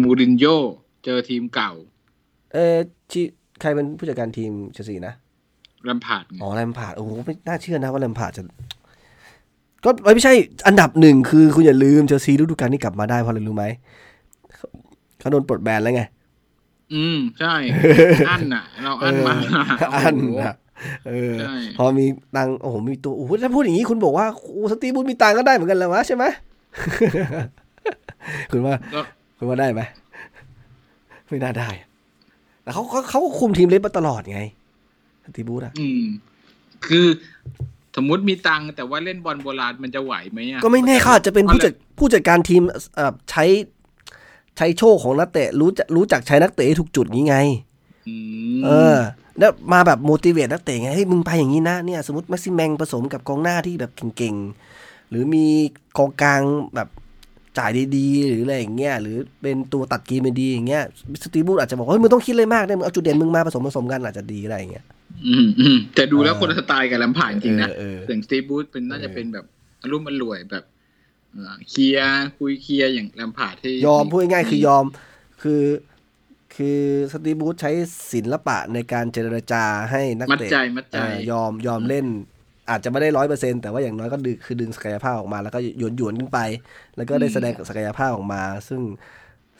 [0.01, 0.57] มูรินโญ่
[1.03, 1.71] เจอทีมเก่า
[2.53, 2.75] เออ
[3.11, 3.23] ที่
[3.61, 5.13] ใครเป็นผู้จัดการทีมเชลซีนะ
[5.89, 8.43] ลำผาดไงอ๋อแลมพาร์ดโอ้โหไม่น่าเชื่อนะว่าแลมพาร์ดจะ
[9.83, 10.33] ก็ไม่ใช่
[10.67, 13.65] อันดับหนึ่งคือคุณอย่าลืมเชลซีฤดูกาลนี้กลับมาได้เพราะอะไรรู้ไหม
[14.55, 14.67] เขา
[15.19, 16.03] เขาโดนปลดแบนแล้วไง
[16.93, 17.55] อืม ใช่
[18.29, 19.33] อันน่ะ เราอันมา
[19.79, 20.55] เอออันโโหนะ
[21.07, 22.05] เออใช่พอมี
[22.35, 26.23] ตังค์โอ้โหมีตัวโอ้โหถ้าพูดอย่างนี้คุณบอกว่าโอ้สตีบูธมีตังค์ก็ได้เหมือนกันแล้ววะใช่ไหม
[28.51, 29.01] คุณว่าก็
[29.37, 29.81] คุณว่าได้ไหม
[31.27, 31.69] ไม่น่าได้
[32.63, 34.64] แต่เขาเขาเขาก็คุมทีมเล็กมาตลอดไงส
[35.35, 36.03] ตีบูธอะอืม
[36.87, 37.07] คือ
[37.95, 42.61] สมมติมีตังค์แต่ว่าเล่นบอลโบราณมันจะไหวไหมอะก็ไม่แน่เขาอาจจะเป็นผู้จัดผู้จัดการทีม
[42.95, 43.45] เอ่อใช้
[44.57, 47.37] ใช้โชคของนักเตะรู้จักรู้จักใช้นักเตะให้ถูกจุดนี้ไง
[48.07, 48.15] อื
[48.57, 48.97] มเออ
[49.39, 55.45] แล้วมาแบบ motivate นักเตะไงเฮ้ยมึงไปอย่างนี้นะเนี่ยสมมติแม็กซิแมงผสมกับกองหน้าที่แบบเก่งๆ หรือมี
[55.97, 56.41] กองกลาง
[56.75, 56.89] แบบ
[57.57, 60.83] จ่ายดีๆ หรืออะไรอย่างเงี้ยหรือเป็นตัวตัดเกีมดีๆอย่างเงี้ย
[61.21, 64.85] สตีบูธอาจจะบอกว่าเฮ้ยมึงต้องคิดเลยมากเนี่ยมึงเอาจุดเด่นมึงมาผสมผสมกันอาจจะดีอะไรอย่างเงี้ย
[65.27, 69.45] อืมอืมแต่ดูแล้วเออคนละสไตล์กับลำผ่านจริงนะเออเอออย่างสตีบูธเป็นน่าจะเออเป็นแบบ
[69.81, 70.63] อารมณ์มันรวยแบบ
[71.31, 74.85] เอ่อเคลียร์คุยเคลียร์อย่างลำผ่านที่ยอมพูดง่ายๆคือยอม
[75.41, 75.63] คือ
[76.55, 76.79] คือ
[77.11, 77.71] สตีบูธใช้
[78.13, 82.05] ศิลปะในการเจรจาให้นักมัดเตะใจมัดใจเอ่อยอมยอมเล่น
[82.69, 86.39] อาจจะไม่ได้ร้อยเปอร์เซ็นแต่ว่าอย่างน้อยก็ดึงคือดึงศักยภาพออกมา แล้วก็หยวนหยวนๆขึ้นไป
[86.95, 88.81] แล้วก็ได้อืมแสดงศักยภาพออกมา ซึ่ง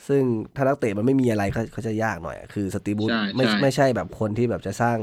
[0.08, 0.24] ซึ่ง
[0.56, 4.98] ถ้านักเตะมันไม่มีอะไรก็ก็จะยากหน่อย คือสตีบูธใช่ไม่ใช่ไม่ใช่แบบคนที่แบบจะสร้าง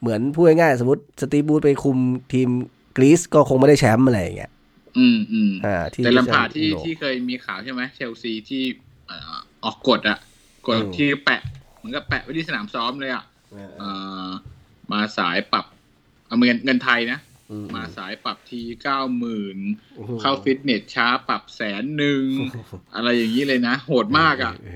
[0.00, 1.98] เหมือนพูดง่ายๆสมมติสตีบูธไปคุม
[2.32, 2.48] ทีม
[2.96, 4.52] กรีซก็คงไม่ได้แชมป์อะไรอย่างเงี้ย
[4.98, 8.64] อืมอืมอ่าที่แต่ลำผ่านที่ยุโรปที่เคยมีข่าวใช่ไหมเชลซีที่
[9.06, 9.34] เอ่อ
[9.64, 10.18] ออกกฎอะ
[10.66, 11.40] กฎอืมที่แปะ
[11.76, 13.90] เหมือนกับแปะไว้ที่สนามซ้อมเลยอะเออเอ่
[14.26, 14.28] อ
[14.92, 15.66] มาสายปรับ
[16.26, 17.18] เอาเงินเงินไทยนะ
[17.50, 19.58] อืมมาสายปรับทีเก้าหมื่น
[19.96, 22.24] โอ้โหเข้าฟิตเนสช้าปรับแสนหนึ่ง
[22.94, 24.68] อะไรอย่างนี้เลยนะ โหดมากอะเเ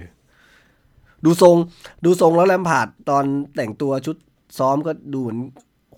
[1.25, 1.57] ดูทรง
[2.05, 3.25] ดูทรงแล้วแลมพาร์ดตอน
[3.57, 4.17] แต่งตัวชุด
[4.59, 5.39] ซ้อมก็ดูเหมือน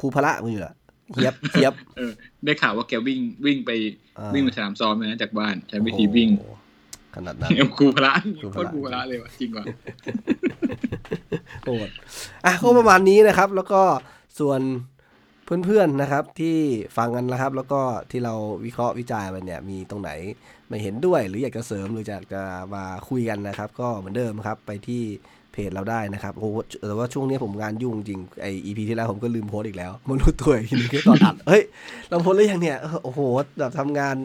[0.00, 0.74] ครูพละมันอยู่แหละ
[1.14, 2.12] เทียบเทียบเออ
[2.44, 3.70] ได้ข่าวว่าแกวิ่งวิ่งไป
[4.18, 6.52] อ่าวิ่งไปสนามซ้อมเลยนะจากบ้านใช้วิธีวิ่งโอ้โห
[7.14, 9.64] ขนาดนั้นเอ็มครูพระครูพโคระตรครูพระเลยว่ะจริงว่ะ
[11.64, 11.90] โหด
[12.44, 13.82] อะก็ประมาณนี้นะครับ แล้วก็
[14.40, 14.61] ส่วน
[15.44, 16.57] เพื่อนๆนะครับที่
[16.96, 17.80] ฟังกันนะครับ แล้วก็
[18.11, 18.34] ที่เรา
[18.64, 20.11] วิเคราะห์วิจารณ์ไปเนี่ยมีตรงไหน
[20.68, 22.42] ไม่เห็นด้วย หรืออยากจะเสริมหรืออยากจะ
[22.74, 25.02] มาคุยกันนะครับ ก็เหมือนเดิมครับไปที่
[25.34, 25.36] เพ
[25.68, 26.46] จเราได้นะครับโอ้โห
[26.86, 31.62] แต่ว่าช่วงนี้ผมงานยุ่งจริงไออีพีที่แล้วผมก็ลืมโพสต์อีกแล้วไมันรู้ตัวอีกทีนึงก็ตอนอัดเฮ้ย
[32.09, 33.20] เราโพสต์หรือยังเนี่ยเออโอ้โห
[33.59, 34.16] แบบทำงาน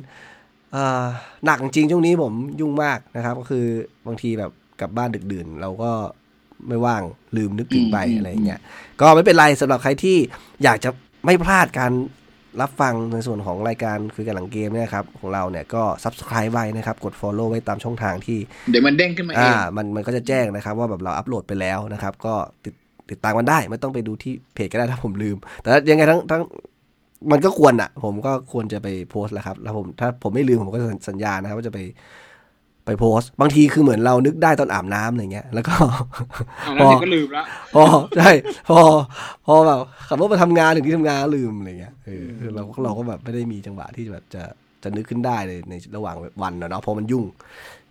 [0.76, 1.06] อ่า
[1.46, 3.66] หนักจริงช่วงนี้ผมยุ่งมากนะครับ ก็คือ
[4.08, 4.52] บางทีแบบ
[4.82, 5.92] กลับบ้านดึกดื่น เราก็
[6.68, 7.02] ไม่ว่าง
[7.38, 8.60] ลืมนึกถึงไปอืมอะไรอย่างเงี้ย
[9.02, 10.18] ก็ไม่เป็นไรสำหรับใครที่
[10.64, 10.90] อยากจะ
[11.26, 11.92] ไม่พลาดการ
[12.62, 18.40] รับฟังในส่วนของรายการคือการหลังเกมเนี่ยครับของเราเนี่ยก็ subscribe ไว้นะครับ กด follow ไว้ตามช่องทางที่
[18.72, 22.34] เดี๋ยวมันเด้งขึ้นมาเออ่างมันมันก็จะแจ้งนะครับ ว่าแบบเราอัปโหลดไปแล้วนะครับ ก็
[22.66, 22.74] ติด
[23.12, 26.44] ติดตามมันได้ ไม่ต้องไปดูที่เพจก็ได้ถ้าผมลืม แต่ยังไงทั้งทั้ง
[27.32, 30.80] มันก็ควรอะ ผมก็ควรจะไปโพสต์แหล้วครับแล้วผมถ้าผมไม่ลืมผมก็
[31.10, 31.80] สัญญานะครับว่าจะไป
[32.92, 35.76] ไปโพสต์บางทีคือเหมือนเรานึกได้ตอนอาบน้ำอะไรเงี้ย แล้วก็
[36.68, 37.44] อ่าแล้วเดี๋ยวก็ลืมละ
[37.76, 37.84] พอ
[38.18, 38.32] ใช่
[38.70, 38.80] พอ
[39.46, 44.44] พอแบบขับรถมาทำงานถึงที่ทำงานลืมอะไรเงี้ยเออคือเราเราก็แบบไม่ได้มีจังหวะที่แบบจะ
[44.84, 47.26] จะนึกขึ้นได้เลยในระหว่างวันนะเนาะเพราะมันยุ่ง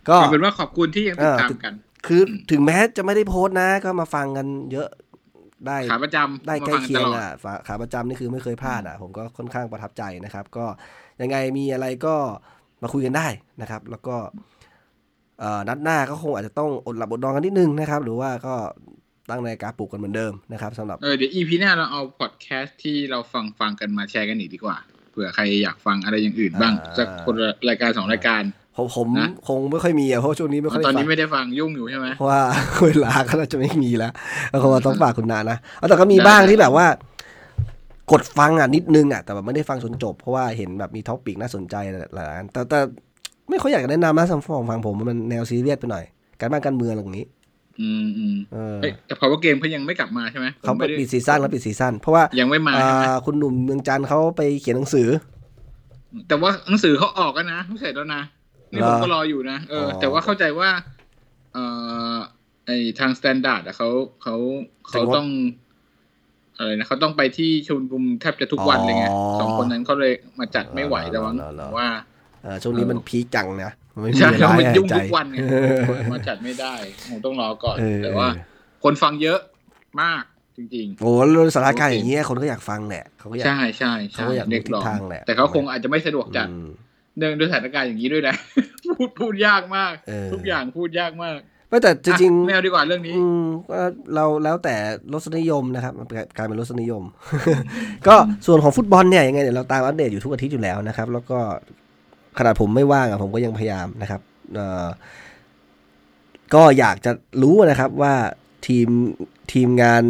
[0.09, 1.73] ก็เอาเป็นว่าขอบคุณที่ยังติดตามกัน
[2.07, 2.21] คือ
[2.51, 4.89] ถึงแม้จะไม่ได้โพสต์นะ ก็มาฟังกันเยอะ
[5.67, 10.65] ได้ขาประจำได้มาใกล้ฟังเคียตงลอดอะฝาขาประจำนี่คือไม่เคยพลาดอะ ผมก็ค่อนข้างประทับใจนะครับ ก็
[11.21, 12.15] ยังไงมีอะไรก็
[12.83, 13.27] มาคุยกันได้
[13.61, 14.60] นะครับ แล้วก็เอ่อ
[15.69, 18.53] นัดหน้าก็คงอาจจะต้องอดหลับอดนอนกันนิดนึงนะครับ หรือว่าก็
[19.29, 24.77] ตั้งนาฬิกาปลุกกันเหมือนเดิมนะครับสำหรับเออเดี๋ยวอีพีหน้าเราเอาพอดแคสต์ที่เราฟังฟังกันมาแชร์กันอีกดีกว่า
[25.11, 28.43] เผื่อใครอยากฟังอะไรอย่างอื่นบ้างอ่าสักคนละรายการสองรายการ
[28.77, 32.41] ผมผมนะคงไม่ค่อยมีอะเพราะช่วงนี้ไม่ค่อยตอนได้นี้ฟังไม่ได้ฟังยุ่งอยู่ใช่ไหมเพราะว่า
[32.85, 34.11] เวลาก็น่าจะไม่มีแล้ว
[34.49, 36.85] แล้วคงต้องฝากคุณนานะเอาแต่ก็มีได้บ้างได้ที่แบบว่า
[38.11, 41.75] กดฟังอะนิดนึงอะแต่แบบไม่ได้ฟังจนจบ เพราะว่าเห็นแบบมี topic น่าสนใจ
[42.13, 42.79] หลายๆอันแต่แต่
[43.51, 46.03] ไม่ค่อยอยากจะแนะนำนะสำหรับฝั่งผมมันแนวซีเรียสไปหน่อย
[46.39, 47.25] การบ้านการเมืองอย่างนี้
[47.81, 55.07] อืมอืมเออเอ้ยแต่ Power Game เขายังไม่กลับมาใช่ไหมเขาผมไปไม่ได้ปิดซีซั่นแล้วปิดซีซั่นเพราะว่ายังไม่มาใช่ไหมอ่าคุณหนุ่มเมืองจันท์เขาไปเขียนหนังสือ
[56.27, 58.21] แต่ว่าหนังสือเขาออกกันนะไม่เสร็จแล้วนะ
[58.71, 60.69] นี่เหรอผมก็รออยู่นะเออออ แต่ว่าเข้าใจว่า
[61.53, 61.63] เอ่
[62.13, 62.15] อ
[62.65, 63.89] ไอ้ทาง Standard อะเขา
[64.23, 64.35] เขา
[64.89, 65.27] เขาต้อง
[66.57, 69.05] อะไรนะเขาต้องไปที่ชุมนุมแทบจะทุกวันเลยไง
[69.39, 71.35] สองคนนั้นเขาเลยมาจัดไม่ไหวแล้วมั้ง
[71.77, 72.10] ว่าเออ
[72.63, 75.37] ช่วงนี้มันพีคจังนะมันไม่มีใช่เวแล้ลาวมันให้ยุ่งหายใจทุกวันไง
[76.11, 76.73] มาจัดไม่ได้
[77.09, 79.39] คงต้องรอก่อนเออแต่ว่าเออคนฟังเยอะ
[80.01, 80.23] มาก
[80.57, 86.67] จริงโอ้แล้วสถานการณ์อย่างเงี้ยคนก็อยากฟังแหละเขาก็อๆยากใช่ใช่ใช่เขาก็อยากรู้เรียกร้องทิศทางแหละ แต่เขาคงอาจจะไม่สะดวกจัดอืม
[87.17, 88.35] เนื่องด้วยสถานการณ์อย่างนี้ด้วยนะ
[88.97, 91.37] พูดพูดยากมากเออทุกอย่างพูดยากมาก
[91.69, 93.79] ไม่แต่จริงอะไม่เอาดีกว่าเรื่องนี้อืมก็
[94.15, 94.75] เราแล้วแต่
[95.13, 97.03] รสนิยมนะครับมันกลายเป็นรสนิยม
[98.07, 98.15] ก็
[98.45, 101.39] ส่วนของฟุตบอลเนี่ยยังไงเดี๋ยวเราตามอัปเดตอยู่ทุกอาทิตย์อยู่แล้วนะครับ แล้วก็
[102.37, 104.21] ขนาดผมไม่ว่างอะผมก็ยังพยายามนะครับ
[104.53, 104.87] เอ่อ
[106.53, 107.11] ก็อยากจะ
[107.41, 108.13] รู้นะครับว่า
[108.67, 108.87] ทีม
[109.53, 110.03] ทีมงาน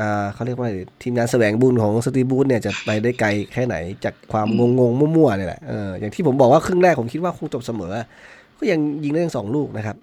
[0.00, 7.92] อ่าเขาเรียกว่าอะไรทีมงานแสวงบุญของสตีบูธเนี่ยจะไปได้ไกลแค่ไหนจากความงงงๆมั่วๆเนี่ยแหละเอออย่างที่ผมบอกว่าครึ่งแรกผมคิดว่าคงจบเสมอ
[8.58, 9.96] ก็ยังยิงได้ทั้งสองลูกนะครับ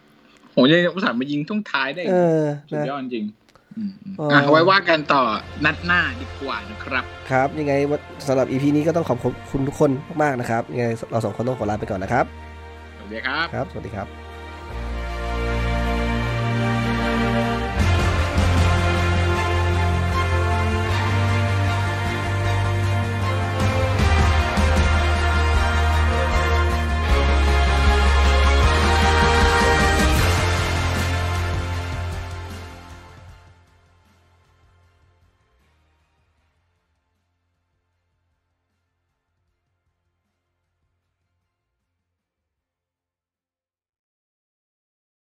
[0.52, 3.26] โหยังอุตส่าห์มายิงทุ่งท้ายได้เออสุดนะยอดจริง
[3.78, 5.24] อืมอ๋ออ่อะไว้ว่ากันต่อ
[5.66, 9.18] นัดหน้าดีกว่านะครับ ครับ ยังไงวันสำหรับ EP นี้ก็ต้องขอบ
[9.52, 9.92] คุณทุกคน
[10.22, 12.26] มากๆนะครับยังไงเราสองคนต้องขอลาไปก่อนนะครับ
[12.98, 14.31] สวัสดีครับ ครับ สวัสดีครับ